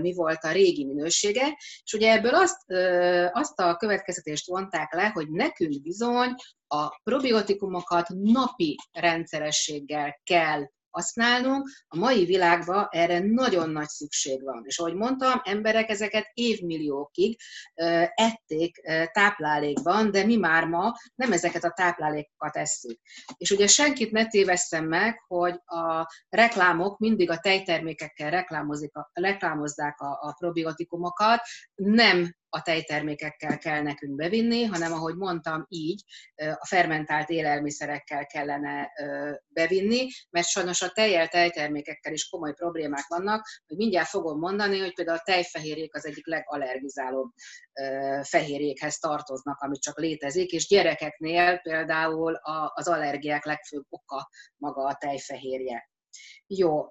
mi 0.00 0.14
volt 0.14 0.44
a 0.44 0.52
régi 0.52 0.84
minősége, 0.84 1.58
és 1.84 1.92
ugye 1.92 2.12
ebből 2.12 2.34
azt, 2.34 2.72
azt 3.32 3.60
a 3.60 3.76
következtetést 3.76 4.46
vonták 4.46 4.92
le, 4.94 5.08
hogy 5.08 5.30
nekünk 5.30 5.82
bizony 5.82 6.34
a 6.66 7.00
probiotikumokat 7.02 8.08
napi 8.08 8.76
rendszerességgel 8.92 10.20
kell 10.24 10.62
használnunk. 10.94 11.68
A 11.88 11.96
mai 11.96 12.24
világban 12.24 12.86
erre 12.90 13.18
nagyon 13.18 13.70
nagy 13.70 13.88
szükség 13.88 14.42
van. 14.42 14.62
És 14.66 14.78
ahogy 14.78 14.94
mondtam, 14.94 15.40
emberek 15.44 15.88
ezeket 15.88 16.30
évmilliókig 16.34 17.38
ették 18.14 18.80
táplálékban, 19.12 20.10
de 20.10 20.24
mi 20.24 20.36
már 20.36 20.64
ma 20.64 20.92
nem 21.14 21.32
ezeket 21.32 21.64
a 21.64 21.70
táplálékokat 21.70 22.56
esszük. 22.56 23.00
És 23.36 23.50
ugye 23.50 23.66
senkit 23.66 24.10
ne 24.10 24.26
tévesszem 24.26 24.84
meg, 24.84 25.22
hogy 25.26 25.54
a 25.64 26.06
reklámok 26.28 26.98
mindig 26.98 27.30
a 27.30 27.38
tejtermékekkel 27.38 28.30
reklámozik, 28.30 28.92
reklámozzák 29.12 30.00
a, 30.00 30.18
a 30.20 30.34
probiotikumokat, 30.38 31.40
nem 31.74 32.34
a 32.54 32.62
tejtermékekkel 32.62 33.58
kell 33.58 33.82
nekünk 33.82 34.14
bevinni, 34.14 34.64
hanem 34.64 34.92
ahogy 34.92 35.16
mondtam, 35.16 35.66
így 35.68 36.02
a 36.34 36.66
fermentált 36.66 37.28
élelmiszerekkel 37.28 38.26
kellene 38.26 38.92
bevinni, 39.48 40.06
mert 40.30 40.46
sajnos 40.46 40.82
a 40.82 40.88
tejjel, 40.88 41.28
tejtermékekkel 41.28 42.12
is 42.12 42.28
komoly 42.28 42.52
problémák 42.52 43.06
vannak, 43.06 43.46
hogy 43.66 43.76
mindjárt 43.76 44.08
fogom 44.08 44.38
mondani, 44.38 44.78
hogy 44.78 44.94
például 44.94 45.18
a 45.18 45.24
tejfehérjék 45.24 45.94
az 45.94 46.06
egyik 46.06 46.26
legallergizálóbb 46.26 47.30
fehérjékhez 48.22 48.98
tartoznak, 48.98 49.60
amit 49.60 49.82
csak 49.82 49.98
létezik, 49.98 50.50
és 50.52 50.66
gyerekeknél 50.66 51.58
például 51.58 52.34
az 52.74 52.88
allergiák 52.88 53.44
legfőbb 53.44 53.84
oka 53.88 54.28
maga 54.56 54.86
a 54.86 54.96
tejfehérje. 55.00 55.88
Jó, 56.46 56.90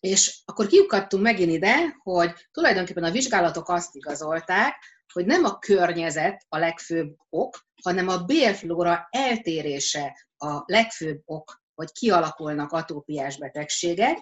és 0.00 0.42
akkor 0.44 0.66
kiukadtunk 0.66 1.22
megint 1.22 1.52
ide, 1.52 1.96
hogy 2.02 2.32
tulajdonképpen 2.52 3.04
a 3.04 3.10
vizsgálatok 3.10 3.68
azt 3.68 3.94
igazolták, 3.94 4.74
hogy 5.12 5.26
nem 5.26 5.44
a 5.44 5.58
környezet 5.58 6.44
a 6.48 6.58
legfőbb 6.58 7.16
ok, 7.28 7.58
hanem 7.82 8.08
a 8.08 8.18
bélflóra 8.18 9.08
eltérése 9.10 10.26
a 10.36 10.62
legfőbb 10.64 11.22
ok, 11.24 11.62
hogy 11.74 11.92
kialakulnak 11.92 12.72
atópiás 12.72 13.38
betegségek, 13.38 14.18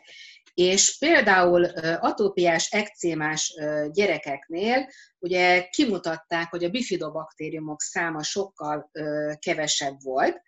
és 0.54 0.98
például 0.98 1.64
atópiás, 2.00 2.70
ekcémás 2.70 3.54
gyerekeknél 3.90 4.88
ugye 5.18 5.68
kimutatták, 5.68 6.50
hogy 6.50 6.64
a 6.64 6.68
bifidobaktériumok 6.68 7.80
száma 7.80 8.22
sokkal 8.22 8.90
kevesebb 9.38 10.02
volt, 10.02 10.42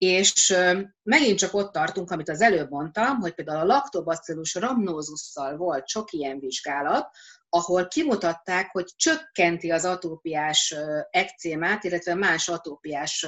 és 0.00 0.54
megint 1.02 1.38
csak 1.38 1.54
ott 1.54 1.72
tartunk, 1.72 2.10
amit 2.10 2.28
az 2.28 2.40
előbb 2.40 2.70
mondtam, 2.70 3.18
hogy 3.18 3.34
például 3.34 3.60
a 3.60 3.74
laktobacillus 3.74 4.54
rhamnosusszal 4.54 5.56
volt 5.56 5.88
sok 5.88 6.12
ilyen 6.12 6.38
vizsgálat, 6.38 7.10
ahol 7.48 7.88
kimutatták, 7.88 8.70
hogy 8.70 8.84
csökkenti 8.96 9.70
az 9.70 9.84
atópiás 9.84 10.74
ekcémát, 11.10 11.84
illetve 11.84 12.14
más 12.14 12.48
atópiás 12.48 13.26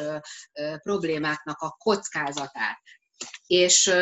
problémáknak 0.83 1.59
a 1.61 1.77
kockázatát. 1.79 2.81
És 3.47 3.95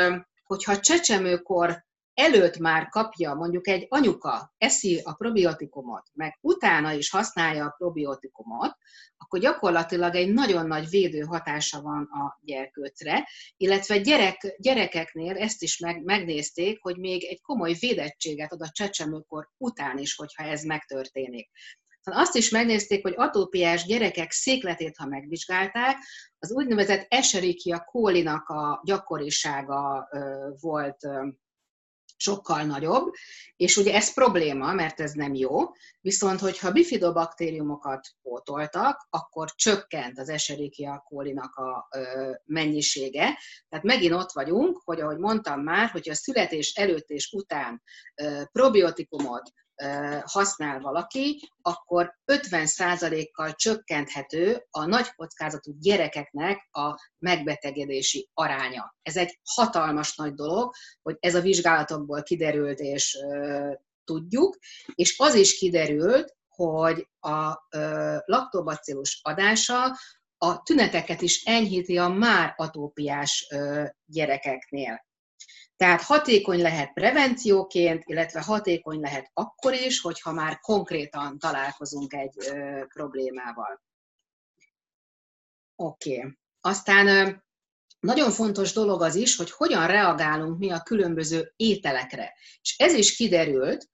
hogyha 0.45 0.81
csecsemőkor 0.81 1.85
előtt 2.21 2.59
már 2.59 2.89
kapja 2.89 3.35
mondjuk 3.35 3.69
egy 3.69 3.87
anyuka, 3.89 4.55
eszi 4.59 5.01
a 5.05 5.15
probiotikumot, 5.15 6.03
meg 6.13 6.39
utána 6.41 6.93
is 6.93 7.11
használja 7.11 7.65
a 7.65 7.75
probiotikumot, 7.79 8.77
akkor 9.17 9.41
gyakorlatilag 9.41 10.15
egy 10.15 10.33
nagyon 10.33 10.67
nagy 10.67 10.89
védő 10.89 11.21
hatása 11.21 11.81
van 11.81 12.03
a 12.03 12.39
gyerkőcre, 12.41 13.29
illetve 13.57 13.99
gyerek, 13.99 14.57
gyerekeknél 14.59 15.37
ezt 15.37 15.63
is 15.63 15.79
meg, 15.79 16.05
megnézték, 16.05 16.83
hogy 16.83 16.99
még 16.99 17.25
egy 17.25 17.41
komoly 17.41 17.77
védettséget 17.81 18.53
ad 18.53 18.63
a 18.63 18.71
csecsemőkor 18.73 19.49
után 19.57 19.99
is, 19.99 20.15
hogyha 20.15 20.43
ez 20.43 20.63
megtörténik. 20.63 21.51
Azt 22.03 22.37
is 22.37 22.51
megnézték, 22.51 23.03
hogy 23.03 23.15
atópiás 23.17 23.85
gyerekek 23.85 24.31
székletét, 24.31 24.97
ha 24.97 25.07
megvizsgálták, 25.07 25.97
az 26.39 26.53
úgynevezett 26.53 27.07
Escherichia 27.09 27.85
kólinak 27.85 28.49
a 28.49 28.83
gyakorisága 28.85 30.09
volt 30.61 31.09
sokkal 32.21 32.63
nagyobb, 32.63 33.13
és 33.57 33.77
ugye 33.77 33.95
ez 33.95 34.15
probléma, 34.15 34.73
mert 34.73 35.01
ez 35.01 35.13
nem 35.13 35.35
jó, 35.35 35.59
viszont 36.01 36.41
hogyha 36.41 36.73
bifidobaktériumokat 36.73 38.09
pótoltak, 38.23 39.07
akkor 39.11 39.51
csökkent 39.55 40.19
az 40.19 40.29
Escherichia 40.29 41.05
kólinak 41.09 41.55
a 41.55 41.89
mennyisége. 42.45 43.39
Tehát 43.69 43.85
megint 43.85 44.15
ott 44.15 44.33
vagyunk, 44.33 44.81
hogy 44.85 45.01
ahogy 45.01 45.19
mondtam 45.19 45.61
már, 45.61 45.91
hogy 45.91 46.09
a 46.09 46.15
születés 46.15 46.75
előtt 46.75 47.09
és 47.09 47.33
után 47.33 47.83
probiotikumot 48.53 49.53
használ 50.25 50.81
valaki, 50.81 51.51
akkor 51.63 52.19
50%-kal 52.27 53.55
csökkenthető 53.55 54.67
a 54.71 54.85
nagy 54.85 55.15
kockázatú 55.15 55.73
gyerekeknek 55.79 56.69
a 56.71 56.99
megbetegedési 57.19 58.29
aránya. 58.35 58.95
Ez 59.03 59.17
egy 59.17 59.41
hatalmas 59.55 60.17
nagy 60.17 60.35
dolog, 60.35 60.73
hogy 61.03 61.17
ez 61.21 61.35
a 61.35 61.41
vizsgálatokból 61.41 62.23
kiderült 62.23 62.79
és 62.79 63.17
tudjuk, 64.05 64.59
és 64.95 65.19
az 65.19 65.35
is 65.35 65.59
kiderült, 65.59 66.35
hogy 66.49 67.09
a 67.21 67.59
laktobacillus 68.25 69.21
adása 69.23 69.97
a 70.39 70.63
tüneteket 70.63 71.21
is 71.21 71.43
enyhíti 71.45 71.99
a 71.99 72.09
már 72.09 72.55
atópiás 72.57 73.49
gyerekeknél. 74.05 75.09
Tehát 75.81 76.03
hatékony 76.03 76.61
lehet 76.61 76.93
prevencióként, 76.93 78.03
illetve 78.07 78.41
hatékony 78.41 79.01
lehet 79.01 79.31
akkor 79.35 79.73
is, 79.73 80.01
hogyha 80.01 80.33
már 80.33 80.59
konkrétan 80.59 81.39
találkozunk 81.39 82.13
egy 82.13 82.35
ö, 82.39 82.85
problémával. 82.87 83.83
Oké. 85.77 86.17
Okay. 86.19 86.39
Aztán 86.61 87.07
ö, 87.07 87.31
nagyon 88.01 88.31
fontos 88.31 88.73
dolog 88.73 89.03
az 89.03 89.15
is, 89.15 89.37
hogy 89.37 89.51
hogyan 89.51 89.87
reagálunk 89.87 90.59
mi 90.59 90.71
a 90.71 90.83
különböző 90.83 91.53
ételekre. 91.57 92.35
És 92.63 92.77
ez 92.79 92.93
is 92.93 93.17
kiderült, 93.17 93.89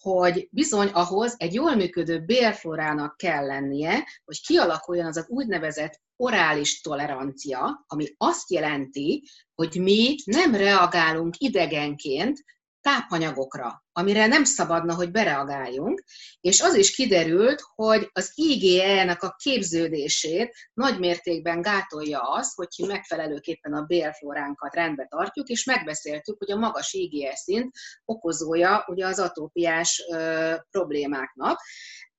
hogy 0.00 0.48
bizony 0.50 0.88
ahhoz 0.88 1.34
egy 1.36 1.54
jól 1.54 1.74
működő 1.74 2.24
bélflorának 2.24 3.16
kell 3.16 3.46
lennie, 3.46 4.06
hogy 4.24 4.40
kialakuljon 4.46 5.06
az 5.06 5.16
az 5.16 5.28
úgynevezett 5.28 6.00
orális 6.16 6.80
tolerancia, 6.80 7.84
ami 7.86 8.06
azt 8.16 8.50
jelenti, 8.50 9.24
hogy 9.54 9.76
mi 9.80 10.14
nem 10.24 10.54
reagálunk 10.54 11.34
idegenként 11.38 12.44
tápanyagokra, 12.80 13.84
amire 13.92 14.26
nem 14.26 14.44
szabadna, 14.44 14.94
hogy 14.94 15.10
bereagáljunk, 15.10 16.02
és 16.40 16.60
az 16.60 16.74
is 16.74 16.94
kiderült, 16.94 17.62
hogy 17.74 18.10
az 18.12 18.32
IgE-nek 18.34 19.22
a 19.22 19.34
képződését 19.38 20.54
nagy 20.72 20.98
mértékben 20.98 21.60
gátolja 21.60 22.20
az, 22.20 22.54
hogy 22.54 22.68
megfelelőképpen 22.86 23.72
a 23.72 23.82
bélflóránkat 23.82 24.74
rendbe 24.74 25.06
tartjuk, 25.06 25.48
és 25.48 25.64
megbeszéltük, 25.64 26.38
hogy 26.38 26.50
a 26.50 26.56
magas 26.56 26.92
IgE 26.92 27.36
szint 27.36 27.74
okozója 28.04 28.84
ugye 28.88 29.06
az 29.06 29.18
atópiás 29.18 30.04
ö, 30.10 30.54
problémáknak. 30.70 31.60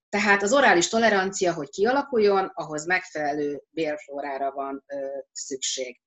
Tehát 0.10 0.44
az 0.44 0.54
orális 0.54 0.88
tolerancia, 0.88 1.54
hogy 1.54 1.70
kialakuljon, 1.70 2.52
ahhoz 2.54 2.86
megfelelő 2.86 3.62
bélflórára 3.70 4.52
van 4.52 4.84
ö, 4.88 4.96
szükség. 5.32 6.02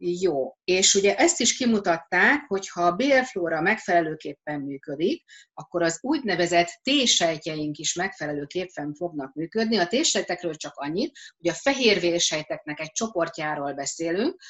Jó, 0.00 0.56
és 0.64 0.94
ugye 0.94 1.16
ezt 1.16 1.40
is 1.40 1.56
kimutatták, 1.56 2.44
hogy 2.46 2.68
ha 2.68 2.82
a 2.82 2.92
bélflóra 2.92 3.60
megfelelőképpen 3.60 4.60
működik, 4.60 5.24
akkor 5.54 5.82
az 5.82 5.98
úgynevezett 6.00 6.80
T-sejtjeink 6.82 7.78
is 7.78 7.94
megfelelőképpen 7.94 8.94
fognak 8.94 9.34
működni. 9.34 9.76
A 9.76 9.86
T-sejtekről 9.86 10.54
csak 10.54 10.76
annyit, 10.76 11.18
hogy 11.38 11.50
a 11.50 11.54
fehérvérsejteknek 11.54 12.80
egy 12.80 12.90
csoportjáról 12.90 13.72
beszélünk, 13.72 14.42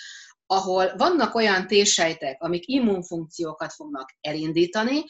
ahol 0.46 0.96
vannak 0.96 1.34
olyan 1.34 1.66
T-sejtek, 1.66 2.42
amik 2.42 2.68
immunfunkciókat 2.68 3.72
fognak 3.72 4.16
elindítani, 4.20 5.04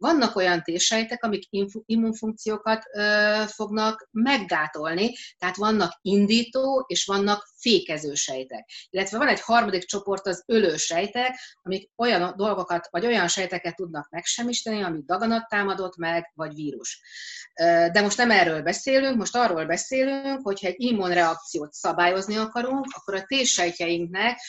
vannak 0.00 0.36
olyan 0.36 0.62
térsejtek, 0.62 1.24
amik 1.24 1.48
immunfunkciókat 1.86 2.84
ö, 2.92 3.42
fognak 3.46 4.08
meggátolni, 4.10 5.14
tehát 5.38 5.56
vannak 5.56 5.98
indító 6.02 6.84
és 6.88 7.04
vannak 7.04 7.49
fékező 7.60 8.14
sejtek. 8.14 8.70
Illetve 8.90 9.18
van 9.18 9.28
egy 9.28 9.40
harmadik 9.40 9.84
csoport, 9.84 10.26
az 10.26 10.42
ölő 10.46 10.76
sejtek, 10.76 11.38
amik 11.62 11.90
olyan 11.96 12.34
dolgokat, 12.36 12.88
vagy 12.90 13.06
olyan 13.06 13.28
sejteket 13.28 13.76
tudnak 13.76 14.10
megsemmisíteni, 14.10 14.82
amit 14.82 15.06
daganat 15.06 15.48
támadott 15.48 15.96
meg, 15.96 16.32
vagy 16.34 16.54
vírus. 16.54 17.00
De 17.92 18.00
most 18.02 18.16
nem 18.16 18.30
erről 18.30 18.62
beszélünk, 18.62 19.16
most 19.16 19.36
arról 19.36 19.64
beszélünk, 19.64 20.40
hogyha 20.42 20.66
egy 20.66 20.74
immunreakciót 20.76 21.72
szabályozni 21.72 22.36
akarunk, 22.36 22.86
akkor 22.90 23.14
a 23.14 23.24
T-sejtjeinknek 23.26 24.40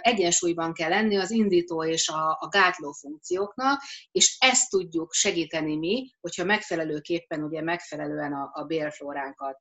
egyensúlyban 0.00 0.72
kell 0.72 0.88
lenni 0.88 1.16
az 1.16 1.30
indító 1.30 1.84
és 1.84 2.08
a, 2.08 2.48
gátló 2.50 2.92
funkcióknak, 2.92 3.82
és 4.12 4.36
ezt 4.40 4.70
tudjuk 4.70 5.12
segíteni 5.12 5.76
mi, 5.76 6.14
hogyha 6.20 6.44
megfelelőképpen, 6.44 7.42
ugye 7.42 7.62
megfelelően 7.62 8.32
a, 8.32 8.50
a 8.52 8.64
bélflóránkat 8.64 9.58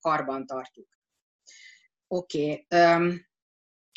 karban 0.00 0.46
tartjuk. 0.46 0.86
Oké. 2.14 2.66
Okay. 2.68 3.26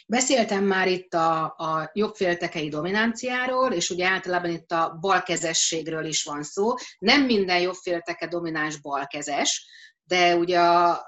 Beszéltem 0.08 0.64
már 0.64 0.88
itt 0.88 1.14
a, 1.14 1.44
a 1.44 1.92
jobbféltekei 1.94 2.70
dominanciáról, 2.70 3.72
és 3.72 3.90
ugye 3.90 4.08
általában 4.08 4.50
itt 4.50 4.72
a 4.72 4.98
balkezességről 5.02 6.06
is 6.06 6.24
van 6.24 6.44
szó. 6.44 6.74
Nem 7.00 7.26
minden 7.26 7.62
jobbfélteke 7.62 8.28
domináns 8.28 8.78
balkezes, 8.78 9.66
de 10.04 10.36
ugye 10.36 10.60
a, 10.60 11.06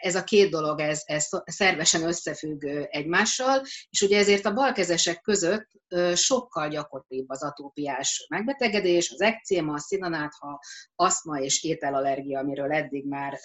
ez 0.00 0.14
a 0.14 0.24
két 0.24 0.50
dolog, 0.50 0.80
ez, 0.80 1.02
ez 1.04 1.28
szervesen 1.44 2.02
összefügg 2.02 2.64
egymással, 2.88 3.62
és 3.90 4.02
ugye 4.02 4.18
ezért 4.18 4.44
a 4.44 4.52
balkezesek 4.52 5.20
között 5.20 5.68
sokkal 6.14 6.68
gyakoribb 6.68 7.28
az 7.28 7.42
atópiás 7.42 8.26
megbetegedés, 8.28 9.10
az 9.10 9.20
ekcéma, 9.20 9.72
a 9.74 9.78
színanátha, 9.78 10.60
aszma 10.94 11.38
és 11.38 11.62
ételallergia, 11.62 12.38
amiről 12.38 12.72
eddig 12.72 13.06
már 13.06 13.38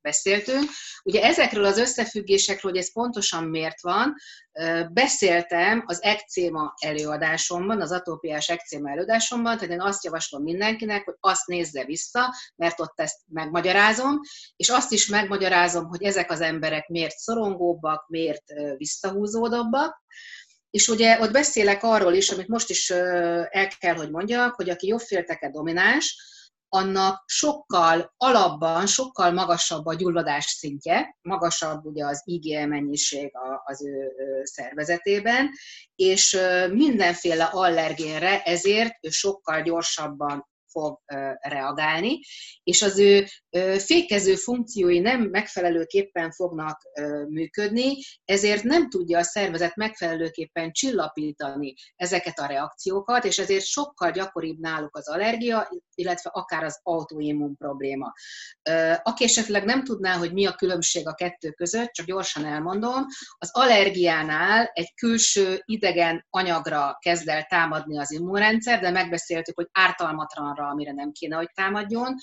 beszéltünk. 0.00 0.64
Ugye 1.04 1.22
ezekről 1.22 1.64
az 1.64 1.78
összefüggésekről, 1.78 2.72
hogy 2.72 2.80
ez 2.80 2.92
pontosan 2.92 3.44
miért 3.44 3.80
van, 3.80 4.14
beszéltem 4.92 5.82
az 5.86 6.02
ekcéma 6.02 6.74
előadásomban, 6.80 7.80
az 7.80 7.92
atópiás 7.92 8.48
ekcéma 8.48 8.90
előadásomban, 8.90 9.56
tehát 9.56 9.74
én 9.74 9.80
azt 9.80 10.04
javaslom 10.04 10.42
mindenkinek, 10.42 11.04
hogy 11.04 11.16
azt 11.20 11.46
nézze 11.46 11.84
vissza, 11.84 12.34
mert 12.56 12.80
ott 12.80 13.00
ezt 13.00 13.18
megmagyarázom, 13.26 14.20
és 14.56 14.68
azt 14.68 14.92
is 14.92 15.06
megmagyarázom, 15.06 15.81
hogy 15.86 16.02
ezek 16.02 16.30
az 16.30 16.40
emberek 16.40 16.88
miért 16.88 17.16
szorongóbbak, 17.16 18.08
miért 18.08 18.44
visszahúzódóbbak, 18.76 20.02
és 20.70 20.88
ugye 20.88 21.20
ott 21.20 21.32
beszélek 21.32 21.82
arról 21.82 22.12
is, 22.12 22.30
amit 22.30 22.48
most 22.48 22.70
is 22.70 22.90
el 22.90 23.68
kell, 23.78 23.94
hogy 23.94 24.10
mondjak, 24.10 24.54
hogy 24.54 24.70
aki 24.70 24.86
jobbfélteke 24.86 25.50
domináns, 25.50 26.30
annak 26.68 27.22
sokkal 27.26 28.14
alapban, 28.16 28.86
sokkal 28.86 29.32
magasabb 29.32 29.86
a 29.86 29.94
gyulladás 29.94 30.44
szintje, 30.44 31.16
magasabb 31.22 31.84
ugye 31.84 32.06
az 32.06 32.22
IgE 32.24 32.66
mennyiség 32.66 33.32
az 33.64 33.84
ő 33.84 34.12
szervezetében, 34.42 35.50
és 35.94 36.38
mindenféle 36.70 37.44
allergénre 37.44 38.42
ezért 38.42 38.94
ő 39.00 39.08
sokkal 39.08 39.62
gyorsabban 39.62 40.50
fog 40.72 40.98
reagálni, 41.40 42.20
és 42.62 42.82
az 42.82 42.98
ő 42.98 43.26
fékező 43.78 44.34
funkciói 44.34 44.98
nem 44.98 45.22
megfelelőképpen 45.22 46.30
fognak 46.30 46.80
működni, 47.28 47.92
ezért 48.24 48.62
nem 48.62 48.88
tudja 48.88 49.18
a 49.18 49.22
szervezet 49.22 49.76
megfelelőképpen 49.76 50.72
csillapítani 50.72 51.74
ezeket 51.96 52.38
a 52.38 52.46
reakciókat, 52.46 53.24
és 53.24 53.38
ezért 53.38 53.64
sokkal 53.64 54.10
gyakoribb 54.10 54.58
náluk 54.58 54.96
az 54.96 55.08
allergia, 55.08 55.68
illetve 55.94 56.30
akár 56.32 56.64
az 56.64 56.80
autoimmun 56.82 57.56
probléma. 57.56 58.12
Aki 59.02 59.24
esetleg 59.24 59.64
nem 59.64 59.84
tudná, 59.84 60.16
hogy 60.16 60.32
mi 60.32 60.46
a 60.46 60.52
különbség 60.52 61.08
a 61.08 61.14
kettő 61.14 61.50
között, 61.50 61.90
csak 61.92 62.06
gyorsan 62.06 62.44
elmondom, 62.44 63.06
az 63.38 63.50
allergiánál 63.52 64.70
egy 64.72 64.94
külső 64.94 65.62
idegen 65.64 66.26
anyagra 66.30 66.96
kezd 67.00 67.28
el 67.28 67.44
támadni 67.44 67.98
az 67.98 68.12
immunrendszer, 68.12 68.80
de 68.80 68.90
megbeszéltük, 68.90 69.56
hogy 69.56 69.68
ártalmatlanra, 69.72 70.61
amire 70.68 70.92
nem 70.92 71.12
kéne, 71.12 71.36
hogy 71.36 71.50
támadjon. 71.54 72.14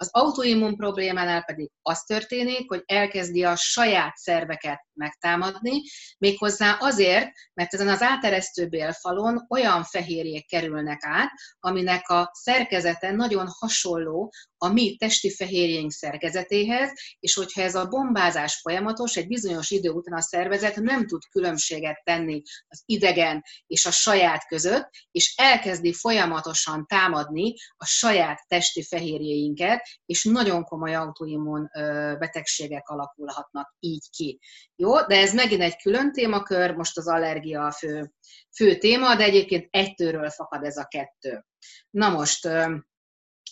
Az 0.00 0.08
autoimmun 0.12 0.76
problémánál 0.76 1.44
pedig 1.44 1.70
az 1.82 2.02
történik, 2.02 2.68
hogy 2.68 2.82
elkezdi 2.86 3.44
a 3.44 3.56
saját 3.56 4.16
szerveket 4.16 4.86
megtámadni, 4.92 5.82
méghozzá 6.18 6.76
azért, 6.80 7.30
mert 7.54 7.74
ezen 7.74 7.88
az 7.88 8.02
áteresztő 8.02 8.66
bélfalon 8.66 9.46
olyan 9.48 9.84
fehérjék 9.84 10.48
kerülnek 10.48 10.98
át, 11.04 11.30
aminek 11.60 12.08
a 12.08 12.30
szerkezete 12.32 13.10
nagyon 13.10 13.46
hasonló 13.58 14.32
a 14.56 14.68
mi 14.68 14.96
testi 14.96 15.34
fehérjénk 15.34 15.92
szerkezetéhez, 15.92 16.92
és 17.20 17.34
hogyha 17.34 17.62
ez 17.62 17.74
a 17.74 17.86
bombázás 17.86 18.60
folyamatos, 18.60 19.16
egy 19.16 19.26
bizonyos 19.26 19.70
idő 19.70 19.90
után 19.90 20.18
a 20.18 20.22
szervezet 20.22 20.76
nem 20.76 21.06
tud 21.06 21.22
különbséget 21.30 22.00
tenni 22.04 22.42
az 22.68 22.82
idegen 22.84 23.42
és 23.66 23.86
a 23.86 23.90
saját 23.90 24.46
között, 24.46 24.90
és 25.10 25.34
elkezdi 25.36 25.92
folyamatosan 25.92 26.86
támadni 26.86 27.54
a 27.76 27.86
saját 27.86 28.44
testi 28.48 28.82
fehérjéinket, 28.82 29.87
és 30.06 30.24
nagyon 30.24 30.64
komoly 30.64 30.94
autoimmun 30.94 31.70
betegségek 32.18 32.88
alakulhatnak 32.88 33.74
így 33.78 34.10
ki. 34.10 34.40
Jó, 34.76 35.00
de 35.06 35.16
ez 35.16 35.34
megint 35.34 35.62
egy 35.62 35.76
külön 35.76 36.12
témakör, 36.12 36.74
most 36.74 36.98
az 36.98 37.08
allergia 37.08 37.66
a 37.66 37.72
fő, 37.72 38.12
fő 38.56 38.76
téma, 38.76 39.14
de 39.14 39.22
egyébként 39.22 39.68
egytőről 39.70 40.30
fakad 40.30 40.64
ez 40.64 40.76
a 40.76 40.84
kettő. 40.84 41.44
Na 41.90 42.08
most, 42.08 42.46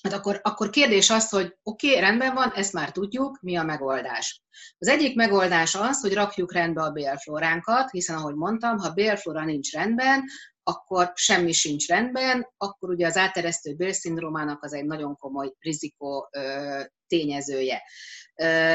hát 0.03 0.13
akkor, 0.13 0.41
akkor 0.43 0.71
kérdés 0.71 1.11
az, 1.11 1.29
hogy 1.29 1.57
oké, 1.63 1.89
okay, 1.89 2.01
rendben 2.01 2.35
van, 2.35 2.53
ezt 2.55 2.73
már 2.73 2.91
tudjuk, 2.91 3.41
mi 3.41 3.57
a 3.57 3.63
megoldás. 3.63 4.43
Az 4.79 4.89
egyik 4.89 5.17
megoldás 5.17 5.75
az, 5.75 6.01
hogy 6.01 6.15
rakjuk 6.15 6.53
rendbe 6.53 6.83
a 6.83 6.91
bélflóránkat, 6.91 7.91
hiszen 7.91 8.17
ahogy 8.17 8.35
mondtam, 8.35 8.79
ha 8.79 8.91
bélflóra 8.91 9.45
nincs 9.45 9.73
rendben, 9.73 10.25
akkor 10.69 11.13
semmi 11.15 11.53
sincs 11.53 11.89
rendben, 11.89 12.47
akkor 12.57 12.89
ugye 12.91 13.07
az 13.07 13.17
áteresztő 13.17 13.75
bélszindrómának 13.75 14.63
az 14.63 14.73
egy 14.73 14.85
nagyon 14.85 15.17
komoly 15.17 15.53
rizikó 15.59 16.29
tényezője. 17.07 17.83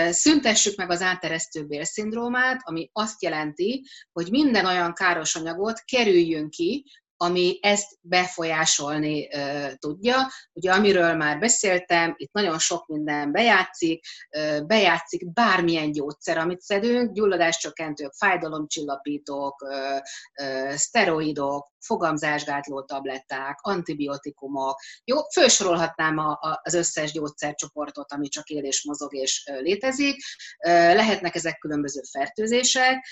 Szüntessük 0.09 0.75
meg 0.75 0.89
az 0.89 1.01
áteresztő 1.01 1.65
bélszindrómát, 1.65 2.61
ami 2.63 2.89
azt 2.93 3.23
jelenti, 3.23 3.85
hogy 4.11 4.29
minden 4.29 4.65
olyan 4.65 4.93
káros 4.93 5.35
anyagot 5.35 5.79
kerüljünk 5.79 6.49
ki, 6.49 6.85
ami 7.21 7.57
ezt 7.61 7.97
befolyásolni 8.01 9.27
uh, 9.27 9.73
tudja. 9.73 10.15
Ugye 10.53 10.71
amiről 10.71 11.15
már 11.15 11.39
beszéltem, 11.39 12.13
itt 12.17 12.31
nagyon 12.31 12.59
sok 12.59 12.87
minden 12.87 13.31
bejátszik, 13.31 14.05
uh, 14.37 14.65
bejátszik 14.65 15.33
bármilyen 15.33 15.91
gyógyszer, 15.91 16.37
amit 16.37 16.61
szedünk, 16.61 17.13
gyulladáscsökkentők, 17.13 18.13
fájdalomcsillapítók, 18.13 19.61
uh, 19.61 19.99
uh, 20.45 20.73
szteroidok, 20.73 21.70
fogamzásgátló 21.81 22.83
tabletták, 22.83 23.59
antibiotikumok. 23.61 24.79
Jó, 25.03 25.17
felsorolhatnám 25.33 26.17
a, 26.17 26.31
a, 26.31 26.59
az 26.63 26.73
összes 26.73 27.11
gyógyszercsoportot, 27.11 28.11
ami 28.11 28.27
csak 28.27 28.49
él 28.49 28.63
és 28.63 28.83
mozog 28.83 29.15
és 29.15 29.51
létezik. 29.59 30.23
Lehetnek 30.67 31.35
ezek 31.35 31.57
különböző 31.57 32.01
fertőzések. 32.11 33.05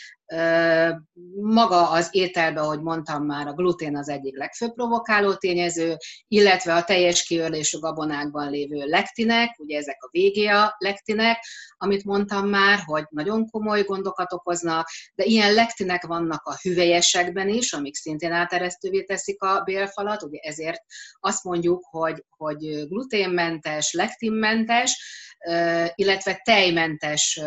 Maga 1.41 1.89
az 1.89 2.07
ételben, 2.11 2.63
ahogy 2.63 2.81
mondtam 2.81 3.25
már, 3.25 3.47
a 3.47 3.53
glutén 3.53 3.97
az 3.97 4.09
egyik 4.09 4.37
legfőbb 4.37 4.73
provokáló 4.73 5.33
tényező, 5.33 5.97
illetve 6.27 6.73
a 6.73 6.83
teljes 6.83 7.23
kiörlésű 7.23 7.79
gabonákban 7.79 8.49
lévő 8.49 8.85
lektinek, 8.85 9.59
ugye 9.59 9.77
ezek 9.77 9.97
a 9.99 10.09
VGA 10.11 10.75
lektinek, 10.77 11.45
amit 11.77 12.03
mondtam 12.03 12.47
már, 12.47 12.79
hogy 12.85 13.05
nagyon 13.09 13.49
komoly 13.49 13.83
gondokat 13.83 14.33
okoznak, 14.33 14.87
de 15.15 15.23
ilyen 15.23 15.53
lektinek 15.53 16.05
vannak 16.05 16.45
a 16.45 16.57
hüvelyesekben 16.61 17.49
is, 17.49 17.73
amik 17.73 17.95
szintén 17.95 18.33
áteresztővé 18.59 19.03
teszik 19.03 19.41
a 19.41 19.61
bélfalat, 19.63 20.23
ugye 20.23 20.39
ezért 20.41 20.81
azt 21.19 21.43
mondjuk, 21.43 21.85
hogy, 21.89 22.23
hogy 22.29 22.87
gluténmentes, 22.87 23.93
lektinmentes, 23.93 25.03
illetve 25.95 26.41
tejmentes 26.43 27.39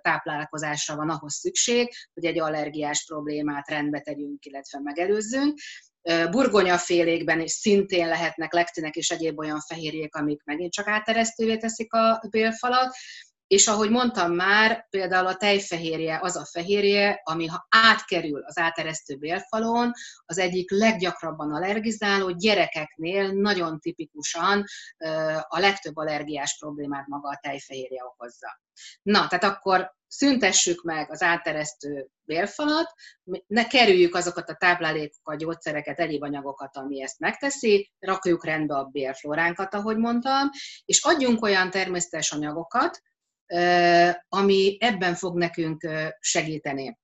táplálkozásra 0.00 0.96
van 0.96 1.10
ahhoz 1.10 1.34
szükség, 1.34 1.92
hogy 2.14 2.24
egy 2.24 2.38
allergiás 2.38 3.04
problémát 3.06 3.68
rendbe 3.68 4.00
tegyünk, 4.00 4.44
illetve 4.44 4.80
megelőzzünk. 4.82 5.58
Burgonyafélékben 6.30 7.40
is 7.40 7.50
szintén 7.50 8.08
lehetnek 8.08 8.52
lektinek 8.52 8.94
és 8.94 9.10
egyéb 9.10 9.38
olyan 9.38 9.60
fehérjék, 9.60 10.14
amik 10.14 10.44
megint 10.44 10.72
csak 10.72 10.88
áteresztővé 10.88 11.56
teszik 11.56 11.92
a 11.92 12.26
bélfalat, 12.30 12.94
és 13.48 13.66
ahogy 13.66 13.90
mondtam 13.90 14.32
már, 14.32 14.86
például 14.90 15.26
a 15.26 15.36
tejfehérje 15.36 16.18
az 16.22 16.36
a 16.36 16.44
fehérje, 16.44 17.20
ami 17.24 17.46
ha 17.46 17.66
átkerül 17.68 18.42
az 18.44 18.58
áteresztő 18.58 19.16
bélfalon, 19.16 19.92
az 20.24 20.38
egyik 20.38 20.70
leggyakrabban 20.70 21.54
allergizáló 21.54 22.30
gyerekeknél 22.30 23.32
nagyon 23.32 23.80
tipikusan 23.80 24.64
a 25.48 25.58
legtöbb 25.58 25.96
allergiás 25.96 26.56
problémát 26.58 27.06
maga 27.06 27.28
a 27.28 27.38
tejfehérje 27.42 28.04
okozza. 28.04 28.60
Na, 29.02 29.26
tehát 29.26 29.44
akkor 29.44 29.96
szüntessük 30.06 30.82
meg 30.82 31.10
az 31.10 31.22
áteresztő 31.22 32.08
bélfalat, 32.24 32.92
ne 33.46 33.66
kerüljük 33.66 34.14
azokat 34.14 34.48
a 34.48 34.54
táplálékokat, 34.54 35.38
gyógyszereket, 35.38 35.98
egyéb 35.98 36.24
ami 36.72 37.02
ezt 37.02 37.18
megteszi, 37.18 37.92
rakjuk 37.98 38.44
rendbe 38.44 38.74
a 38.74 38.84
bélflóránkat, 38.84 39.74
ahogy 39.74 39.96
mondtam, 39.96 40.50
és 40.84 41.04
adjunk 41.04 41.42
olyan 41.42 41.70
természetes 41.70 42.32
anyagokat, 42.32 43.00
ami 44.28 44.76
ebben 44.80 45.14
fog 45.14 45.38
nekünk 45.38 45.88
segíteni 46.20 46.98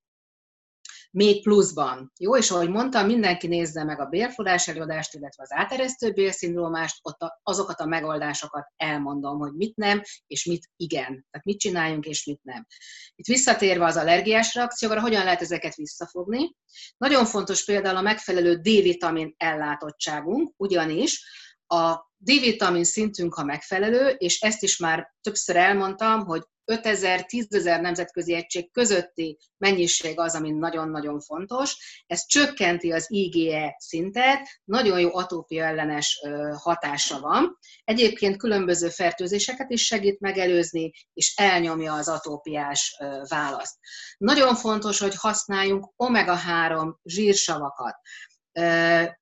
még 1.14 1.42
pluszban. 1.42 2.12
Jó, 2.18 2.36
és 2.36 2.50
ahogy 2.50 2.68
mondtam, 2.68 3.06
mindenki 3.06 3.46
nézze 3.46 3.84
meg 3.84 4.00
a 4.00 4.06
bélforrás 4.06 4.68
előadást, 4.68 5.14
illetve 5.14 5.42
az 5.42 5.52
áteresztő 5.52 6.12
bélszindrómást, 6.12 6.98
ott 7.02 7.18
azokat 7.42 7.80
a 7.80 7.86
megoldásokat 7.86 8.66
elmondom, 8.76 9.38
hogy 9.38 9.52
mit 9.52 9.76
nem, 9.76 10.02
és 10.26 10.44
mit 10.44 10.70
igen. 10.76 11.06
Tehát 11.06 11.44
mit 11.44 11.58
csináljunk, 11.58 12.06
és 12.06 12.24
mit 12.24 12.40
nem. 12.42 12.66
Itt 13.14 13.26
visszatérve 13.26 13.84
az 13.84 13.96
allergiás 13.96 14.54
reakcióra, 14.54 15.00
hogyan 15.00 15.24
lehet 15.24 15.40
ezeket 15.40 15.74
visszafogni. 15.74 16.56
Nagyon 16.96 17.24
fontos 17.24 17.64
például 17.64 17.96
a 17.96 18.02
megfelelő 18.02 18.54
D-vitamin 18.54 19.34
ellátottságunk, 19.36 20.52
ugyanis 20.56 21.24
a 21.66 22.12
D-vitamin 22.16 22.84
szintünk, 22.84 23.34
ha 23.34 23.44
megfelelő, 23.44 24.08
és 24.08 24.40
ezt 24.40 24.62
is 24.62 24.78
már 24.78 25.14
többször 25.20 25.56
elmondtam, 25.56 26.24
hogy 26.24 26.42
5000-10.000 26.72 27.80
nemzetközi 27.80 28.34
egység 28.34 28.72
közötti 28.72 29.38
mennyiség 29.56 30.18
az, 30.18 30.34
ami 30.34 30.50
nagyon-nagyon 30.50 31.20
fontos. 31.20 31.76
Ez 32.06 32.26
csökkenti 32.26 32.92
az 32.92 33.06
IgE 33.08 33.76
szintet, 33.78 34.60
nagyon 34.64 35.00
jó 35.00 35.16
atópia 35.16 35.64
ellenes 35.64 36.20
hatása 36.54 37.20
van. 37.20 37.58
Egyébként 37.84 38.36
különböző 38.36 38.88
fertőzéseket 38.88 39.70
is 39.70 39.84
segít 39.86 40.20
megelőzni, 40.20 40.92
és 41.12 41.34
elnyomja 41.36 41.94
az 41.94 42.08
atópiás 42.08 42.96
választ. 43.28 43.76
Nagyon 44.18 44.54
fontos, 44.54 44.98
hogy 44.98 45.14
használjunk 45.16 45.92
omega-3 45.96 46.94
zsírsavakat. 47.04 47.94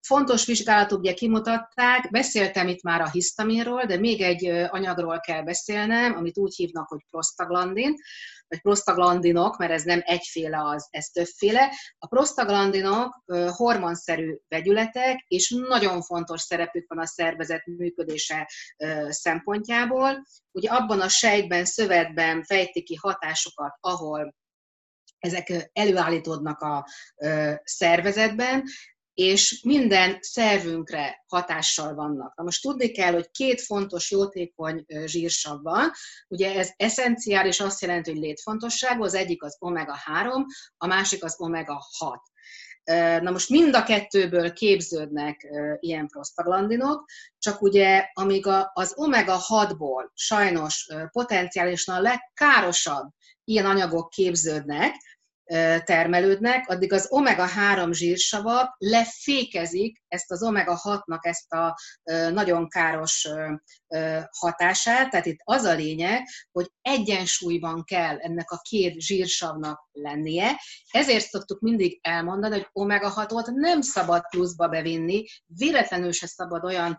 Fontos 0.00 0.46
vizsgálatok 0.46 0.98
ugye 0.98 1.14
kimutatták, 1.14 2.10
beszéltem 2.10 2.68
itt 2.68 2.82
már 2.82 3.00
a 3.00 3.10
hisztaminról, 3.10 3.84
de 3.84 3.98
még 3.98 4.20
egy 4.20 4.46
anyagról 4.46 5.20
kell 5.20 5.42
beszélnem, 5.42 6.16
amit 6.16 6.38
úgy 6.38 6.54
hívnak, 6.54 6.88
hogy 6.88 7.06
prostaglandin, 7.10 7.94
vagy 8.48 8.60
prostaglandinok, 8.60 9.56
mert 9.56 9.72
ez 9.72 9.82
nem 9.82 10.00
egyféle 10.04 10.58
az, 10.64 10.88
ez 10.90 11.06
többféle. 11.06 11.70
A 11.98 12.06
prostaglandinok 12.06 13.22
hormonszerű 13.50 14.36
vegyületek, 14.48 15.24
és 15.28 15.54
nagyon 15.68 16.02
fontos 16.02 16.40
szerepük 16.40 16.88
van 16.88 16.98
a 16.98 17.06
szervezet 17.06 17.66
működése 17.66 18.50
szempontjából. 19.08 20.22
Ugye 20.50 20.70
abban 20.70 21.00
a 21.00 21.08
sejtben, 21.08 21.64
szövetben 21.64 22.44
fejtik 22.44 22.84
ki 22.84 22.94
hatásokat, 22.94 23.76
ahol 23.80 24.34
ezek 25.18 25.70
előállítódnak 25.72 26.60
a 26.60 26.86
szervezetben, 27.64 28.64
és 29.14 29.60
minden 29.64 30.18
szervünkre 30.20 31.24
hatással 31.26 31.94
vannak. 31.94 32.36
Na 32.36 32.44
most 32.44 32.62
tudni 32.62 32.90
kell, 32.90 33.12
hogy 33.12 33.30
két 33.30 33.60
fontos 33.60 34.10
jótékony 34.10 34.84
zsírsav 35.04 35.62
van. 35.62 35.90
Ugye 36.28 36.54
ez 36.54 36.70
eszenciális, 36.76 37.60
azt 37.60 37.80
jelenti, 37.80 38.10
hogy 38.10 38.20
létfontosságú, 38.20 39.02
az 39.02 39.14
egyik 39.14 39.42
az 39.42 39.56
omega-3, 39.60 40.44
a 40.76 40.86
másik 40.86 41.24
az 41.24 41.36
omega-6. 41.38 42.16
Na 43.20 43.30
most 43.30 43.48
mind 43.48 43.74
a 43.74 43.82
kettőből 43.82 44.52
képződnek 44.52 45.48
ilyen 45.80 46.06
prostaglandinok, 46.06 47.04
csak 47.38 47.62
ugye 47.62 48.10
amíg 48.12 48.46
az 48.72 48.92
omega-6-ból 48.96 50.10
sajnos 50.14 50.88
potenciálisan 51.10 51.96
a 51.96 52.00
legkárosabb 52.00 53.08
ilyen 53.44 53.66
anyagok 53.66 54.10
képződnek, 54.10 54.94
termelődnek, 55.84 56.68
addig 56.68 56.92
az 56.92 57.08
omega-3 57.10 57.92
zsírsavak 57.92 58.76
lefékezik 58.78 60.01
ezt 60.12 60.30
az 60.30 60.42
omega-6-nak 60.42 61.20
ezt 61.20 61.52
a 61.52 61.78
nagyon 62.32 62.68
káros 62.68 63.28
hatását. 64.38 65.10
Tehát 65.10 65.26
itt 65.26 65.40
az 65.44 65.64
a 65.64 65.74
lényeg, 65.74 66.22
hogy 66.52 66.70
egyensúlyban 66.82 67.84
kell 67.84 68.16
ennek 68.18 68.50
a 68.50 68.60
két 68.62 69.00
zsírsavnak 69.00 69.88
lennie. 69.92 70.60
Ezért 70.90 71.28
szoktuk 71.28 71.60
mindig 71.60 71.98
elmondani, 72.02 72.54
hogy 72.54 72.68
omega-6-ot 72.72 73.54
nem 73.54 73.80
szabad 73.80 74.28
pluszba 74.28 74.68
bevinni, 74.68 75.24
véletlenül 75.46 76.12
se 76.12 76.26
szabad 76.26 76.64
olyan 76.64 76.96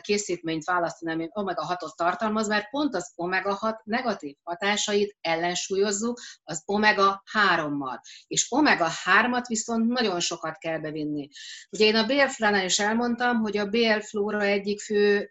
készítményt 0.00 0.64
választani, 0.64 1.12
ami 1.12 1.28
omega-6-ot 1.32 1.94
tartalmaz, 1.96 2.48
mert 2.48 2.70
pont 2.70 2.94
az 2.94 3.12
omega-6 3.16 3.82
negatív 3.84 4.36
hatásait 4.42 5.16
ellensúlyozzuk 5.20 6.20
az 6.44 6.62
omega-3-mal. 6.64 7.98
És 8.26 8.46
omega-3-at 8.50 9.44
viszont 9.46 9.86
nagyon 9.86 10.20
sokat 10.20 10.58
kell 10.58 10.78
bevinni. 10.78 11.28
Ugye 11.70 11.84
én 11.84 11.96
a 11.96 12.06
bélflánál 12.54 12.64
is 12.64 12.78
elmondtam, 12.78 13.40
hogy 13.40 13.56
a 13.56 13.66
bélflóra 13.66 14.42
egyik 14.42 14.80
fő 14.80 15.30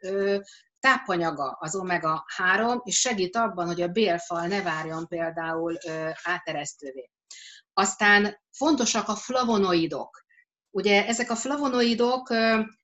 tápanyaga 0.79 1.57
az 1.59 1.75
omega-3, 1.75 2.81
és 2.83 2.99
segít 2.99 3.35
abban, 3.35 3.65
hogy 3.65 3.81
a 3.81 3.87
bélfal 3.87 4.47
ne 4.47 4.61
várjon 4.61 5.07
például 5.07 5.77
áteresztővé. 6.23 7.09
Aztán 7.73 8.41
fontosak 8.51 9.07
a 9.07 9.15
flavonoidok. 9.15 10.22
Ugye 10.75 11.07
ezek 11.07 11.29
a 11.29 11.35
flavonoidok 11.35 12.29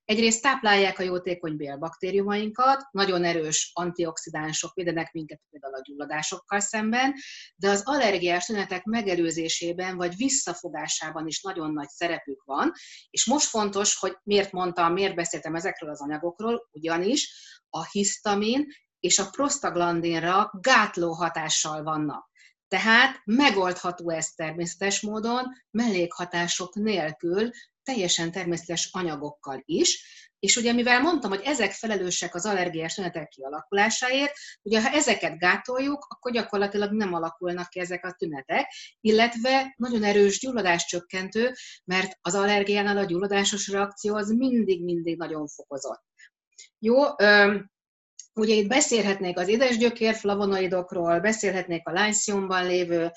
egyrészt 0.04 0.42
táplálják 0.42 0.98
a 0.98 1.02
jótékony 1.02 1.56
bélbaktériumainkat, 1.56 2.86
nagyon 2.90 3.24
erős 3.24 3.70
antioxidánsok 3.74 4.74
védenek 4.74 5.12
minket 5.12 5.40
például 5.50 5.74
a 5.74 5.82
gyulladásokkal 5.82 6.60
szemben, 6.60 7.14
de 7.56 7.68
az 7.68 7.82
allergiás 7.84 8.46
tünetek 8.46 8.84
megelőzésében 8.84 9.96
vagy 9.96 10.16
visszafogásában 10.16 11.26
is 11.26 11.42
nagyon 11.42 11.72
nagy 11.72 11.88
szerepük 11.88 12.42
van, 12.44 12.72
és 13.10 13.26
most 13.26 13.46
fontos, 13.46 13.98
hogy 13.98 14.16
miért 14.22 14.52
mondtam, 14.52 14.92
miért 14.92 15.14
beszéltem 15.14 15.54
ezekről 15.54 15.90
az 15.90 16.00
anyagokról, 16.00 16.68
ugyanis 16.72 17.32
a 17.70 17.84
hisztamin 17.90 18.66
és 19.00 19.18
a 19.18 19.30
prostaglandinra 19.30 20.50
gátló 20.60 21.12
hatással 21.12 21.82
vannak. 21.82 22.29
Tehát 22.70 23.20
megoldható 23.24 24.10
ez 24.10 24.26
természetes 24.26 25.00
módon, 25.00 25.44
mellékhatások 25.70 26.74
nélkül, 26.74 27.50
teljesen 27.82 28.32
természetes 28.32 28.88
anyagokkal 28.92 29.62
is, 29.64 30.04
és 30.38 30.56
ugye 30.56 30.72
mivel 30.72 31.00
mondtam, 31.00 31.30
hogy 31.30 31.40
ezek 31.44 31.72
felelősek 31.72 32.34
az 32.34 32.46
allergiás 32.46 32.94
tünetek 32.94 33.28
kialakulásáért, 33.28 34.32
ugye 34.62 34.82
ha 34.82 34.88
ezeket 34.88 35.38
gátoljuk, 35.38 36.06
akkor 36.08 36.32
gyakorlatilag 36.32 36.92
nem 36.92 37.14
alakulnak 37.14 37.68
ki 37.68 37.80
ezek 37.80 38.04
a 38.04 38.14
tünetek, 38.18 38.72
illetve 39.00 39.74
nagyon 39.76 40.04
erős 40.04 40.40
gyulladáscsökkentő, 40.40 41.52
mert 41.84 42.18
az 42.20 42.34
allergiánál 42.34 42.96
a 42.96 43.04
gyulladásos 43.04 43.68
reakció 43.68 44.16
az 44.16 44.30
mindig-mindig 44.30 45.16
nagyon 45.16 45.46
fokozott. 45.46 46.02
Jó, 46.78 46.96
Ugye 48.34 48.54
itt 48.54 48.68
beszélhetnék 48.68 49.38
az 49.38 49.48
édesgyökér 49.48 50.14
flavonoidokról, 50.14 51.20
beszélhetnék 51.20 51.86
a 51.86 51.92
lánysziumban 51.92 52.66
lévő 52.66 53.10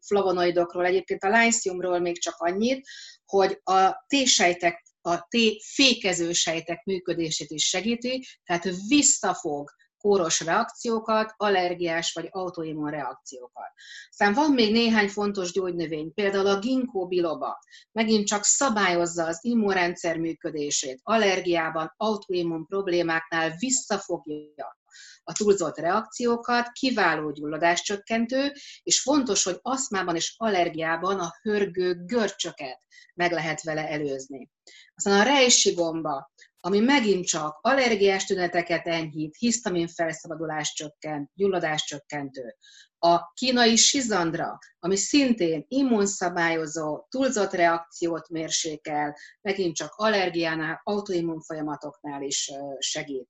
flavonoidokról. 0.00 0.84
Egyébként 0.84 1.24
a 1.24 1.28
lánysziumról 1.28 1.98
még 1.98 2.20
csak 2.20 2.34
annyit, 2.36 2.86
hogy 3.24 3.60
a 3.62 4.04
T-sejtek, 4.06 4.82
a 5.00 5.18
T-fékező 5.18 6.32
sejtek 6.32 6.84
működését 6.84 7.50
is 7.50 7.68
segíti, 7.68 8.26
tehát 8.44 8.68
visszafog 8.88 9.70
kóros 10.02 10.40
reakciókat, 10.40 11.34
allergiás 11.36 12.12
vagy 12.12 12.28
autoimmun 12.30 12.90
reakciókat. 12.90 13.72
Aztán 14.10 14.32
van 14.34 14.50
még 14.52 14.72
néhány 14.72 15.08
fontos 15.08 15.52
gyógynövény, 15.52 16.14
például 16.14 16.46
a 16.46 16.58
ginkgo 16.58 17.06
biloba, 17.06 17.58
megint 17.92 18.26
csak 18.26 18.44
szabályozza 18.44 19.26
az 19.26 19.38
immunrendszer 19.44 20.16
működését, 20.16 21.00
allergiában, 21.02 21.94
autoimmun 21.96 22.66
problémáknál 22.66 23.54
visszafogja 23.58 24.76
a 25.24 25.32
túlzott 25.32 25.78
reakciókat, 25.78 26.68
kiváló 26.68 27.30
gyulladáscsökkentő, 27.30 28.52
és 28.82 29.00
fontos, 29.00 29.42
hogy 29.42 29.58
aszmában 29.62 30.16
és 30.16 30.34
allergiában 30.36 31.20
a 31.20 31.34
hörgő 31.42 32.04
görcsöket 32.04 32.80
meg 33.14 33.32
lehet 33.32 33.62
vele 33.62 33.88
előzni. 33.88 34.50
Aztán 34.94 35.20
a 35.20 35.22
rejsi 35.22 35.72
gomba, 35.72 36.31
ami 36.64 36.80
megint 36.80 37.26
csak 37.26 37.58
allergiás 37.60 38.24
tüneteket 38.24 38.86
enyhít, 38.86 39.36
hisztamin 39.36 39.88
felszabadulás 39.88 40.72
csökkent, 40.72 41.30
gyulladás 41.34 41.84
csökkentő. 41.84 42.56
A 42.98 43.32
kínai 43.32 43.76
sizandra, 43.76 44.58
ami 44.78 44.96
szintén 44.96 45.64
immunszabályozó, 45.68 47.06
túlzott 47.08 47.52
reakciót 47.52 48.28
mérsékel, 48.28 49.16
megint 49.40 49.76
csak 49.76 49.92
allergiánál, 49.94 50.80
autoimmun 50.84 51.40
folyamatoknál 51.40 52.22
is 52.22 52.50
segít. 52.78 53.28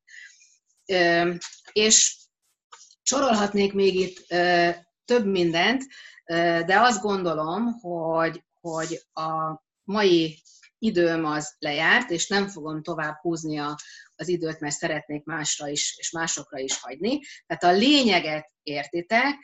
És 1.72 2.16
Sorolhatnék 3.03 3.72
még 3.72 3.95
itt 3.95 4.26
több 5.05 5.26
mindent, 5.26 5.85
de 6.66 6.80
azt 6.80 7.03
gondolom, 7.03 7.80
hogy, 7.80 8.45
hogy 8.61 9.03
a 9.12 9.62
mai 9.85 10.43
időm 10.83 11.24
az 11.24 11.55
lejárt, 11.59 12.11
és 12.11 12.28
nem 12.28 12.49
fogom 12.49 12.83
tovább 12.83 13.16
húzni 13.20 13.59
a, 13.59 13.76
az 14.23 14.29
időt, 14.29 14.61
mert 14.61 14.75
szeretnék 14.75 15.25
másra 15.25 15.68
is, 15.68 15.95
és 15.99 16.11
másokra 16.11 16.59
is 16.59 16.81
hagyni. 16.81 17.20
Tehát 17.47 17.77
a 17.77 17.79
lényeget 17.79 18.51
értitek. 18.62 19.35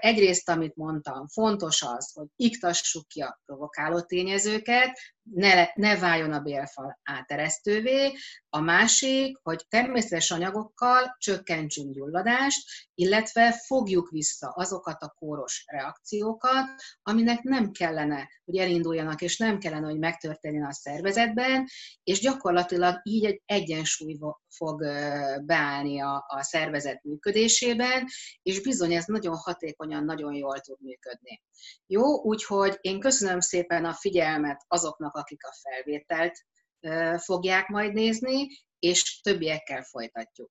Egyrészt, 0.00 0.48
amit 0.48 0.76
mondtam, 0.76 1.26
fontos 1.26 1.82
az, 1.82 2.12
hogy 2.12 2.26
iktassuk 2.36 3.08
ki 3.08 3.20
a 3.20 3.40
provokáló 3.46 4.00
tényezőket, 4.00 4.98
ne, 5.22 5.66
ne 5.74 5.98
váljon 5.98 6.32
a 6.32 6.40
bélfal 6.40 7.00
áteresztővé. 7.02 8.14
A 8.48 8.60
másik, 8.60 9.38
hogy 9.42 9.64
természetes 9.68 10.30
anyagokkal 10.30 11.16
csökkentsünk 11.18 11.94
gyulladást, 11.94 12.68
illetve 12.94 13.52
fogjuk 13.66 14.10
vissza 14.10 14.48
azokat 14.48 15.02
a 15.02 15.14
kóros 15.18 15.64
reakciókat, 15.66 16.66
aminek 17.02 17.42
nem 17.42 17.70
kellene, 17.70 18.28
hogy 18.44 18.56
elinduljanak, 18.56 19.22
és 19.22 19.36
nem 19.36 19.58
kellene, 19.58 19.86
hogy 19.86 19.98
megtörténjen 19.98 20.64
a 20.64 20.72
szervezetben, 20.72 21.66
és 22.02 22.20
gyakorlatilag 22.20 23.00
így 23.02 23.42
egy 23.44 23.70
egyensúly 24.08 24.32
fog 24.48 24.82
beállni 25.46 26.00
a, 26.00 26.24
a 26.28 26.42
szervezet 26.42 27.02
működésében, 27.02 28.06
és 28.42 28.62
bizony 28.62 28.92
ez 28.92 29.04
nagyon 29.04 29.36
hatékonyan, 29.36 30.04
nagyon 30.04 30.34
jól 30.34 30.60
tud 30.60 30.80
működni. 30.80 31.42
Jó, 31.86 32.22
úgyhogy 32.22 32.78
én 32.80 33.00
köszönöm 33.00 33.40
szépen 33.40 33.84
a 33.84 33.94
figyelmet 33.94 34.64
azoknak, 34.68 35.14
akik 35.14 35.44
a 35.44 35.54
felvételt 35.62 36.46
fogják 37.22 37.68
majd 37.68 37.92
nézni, 37.92 38.46
és 38.78 39.20
többiekkel 39.20 39.82
folytatjuk. 39.82 40.50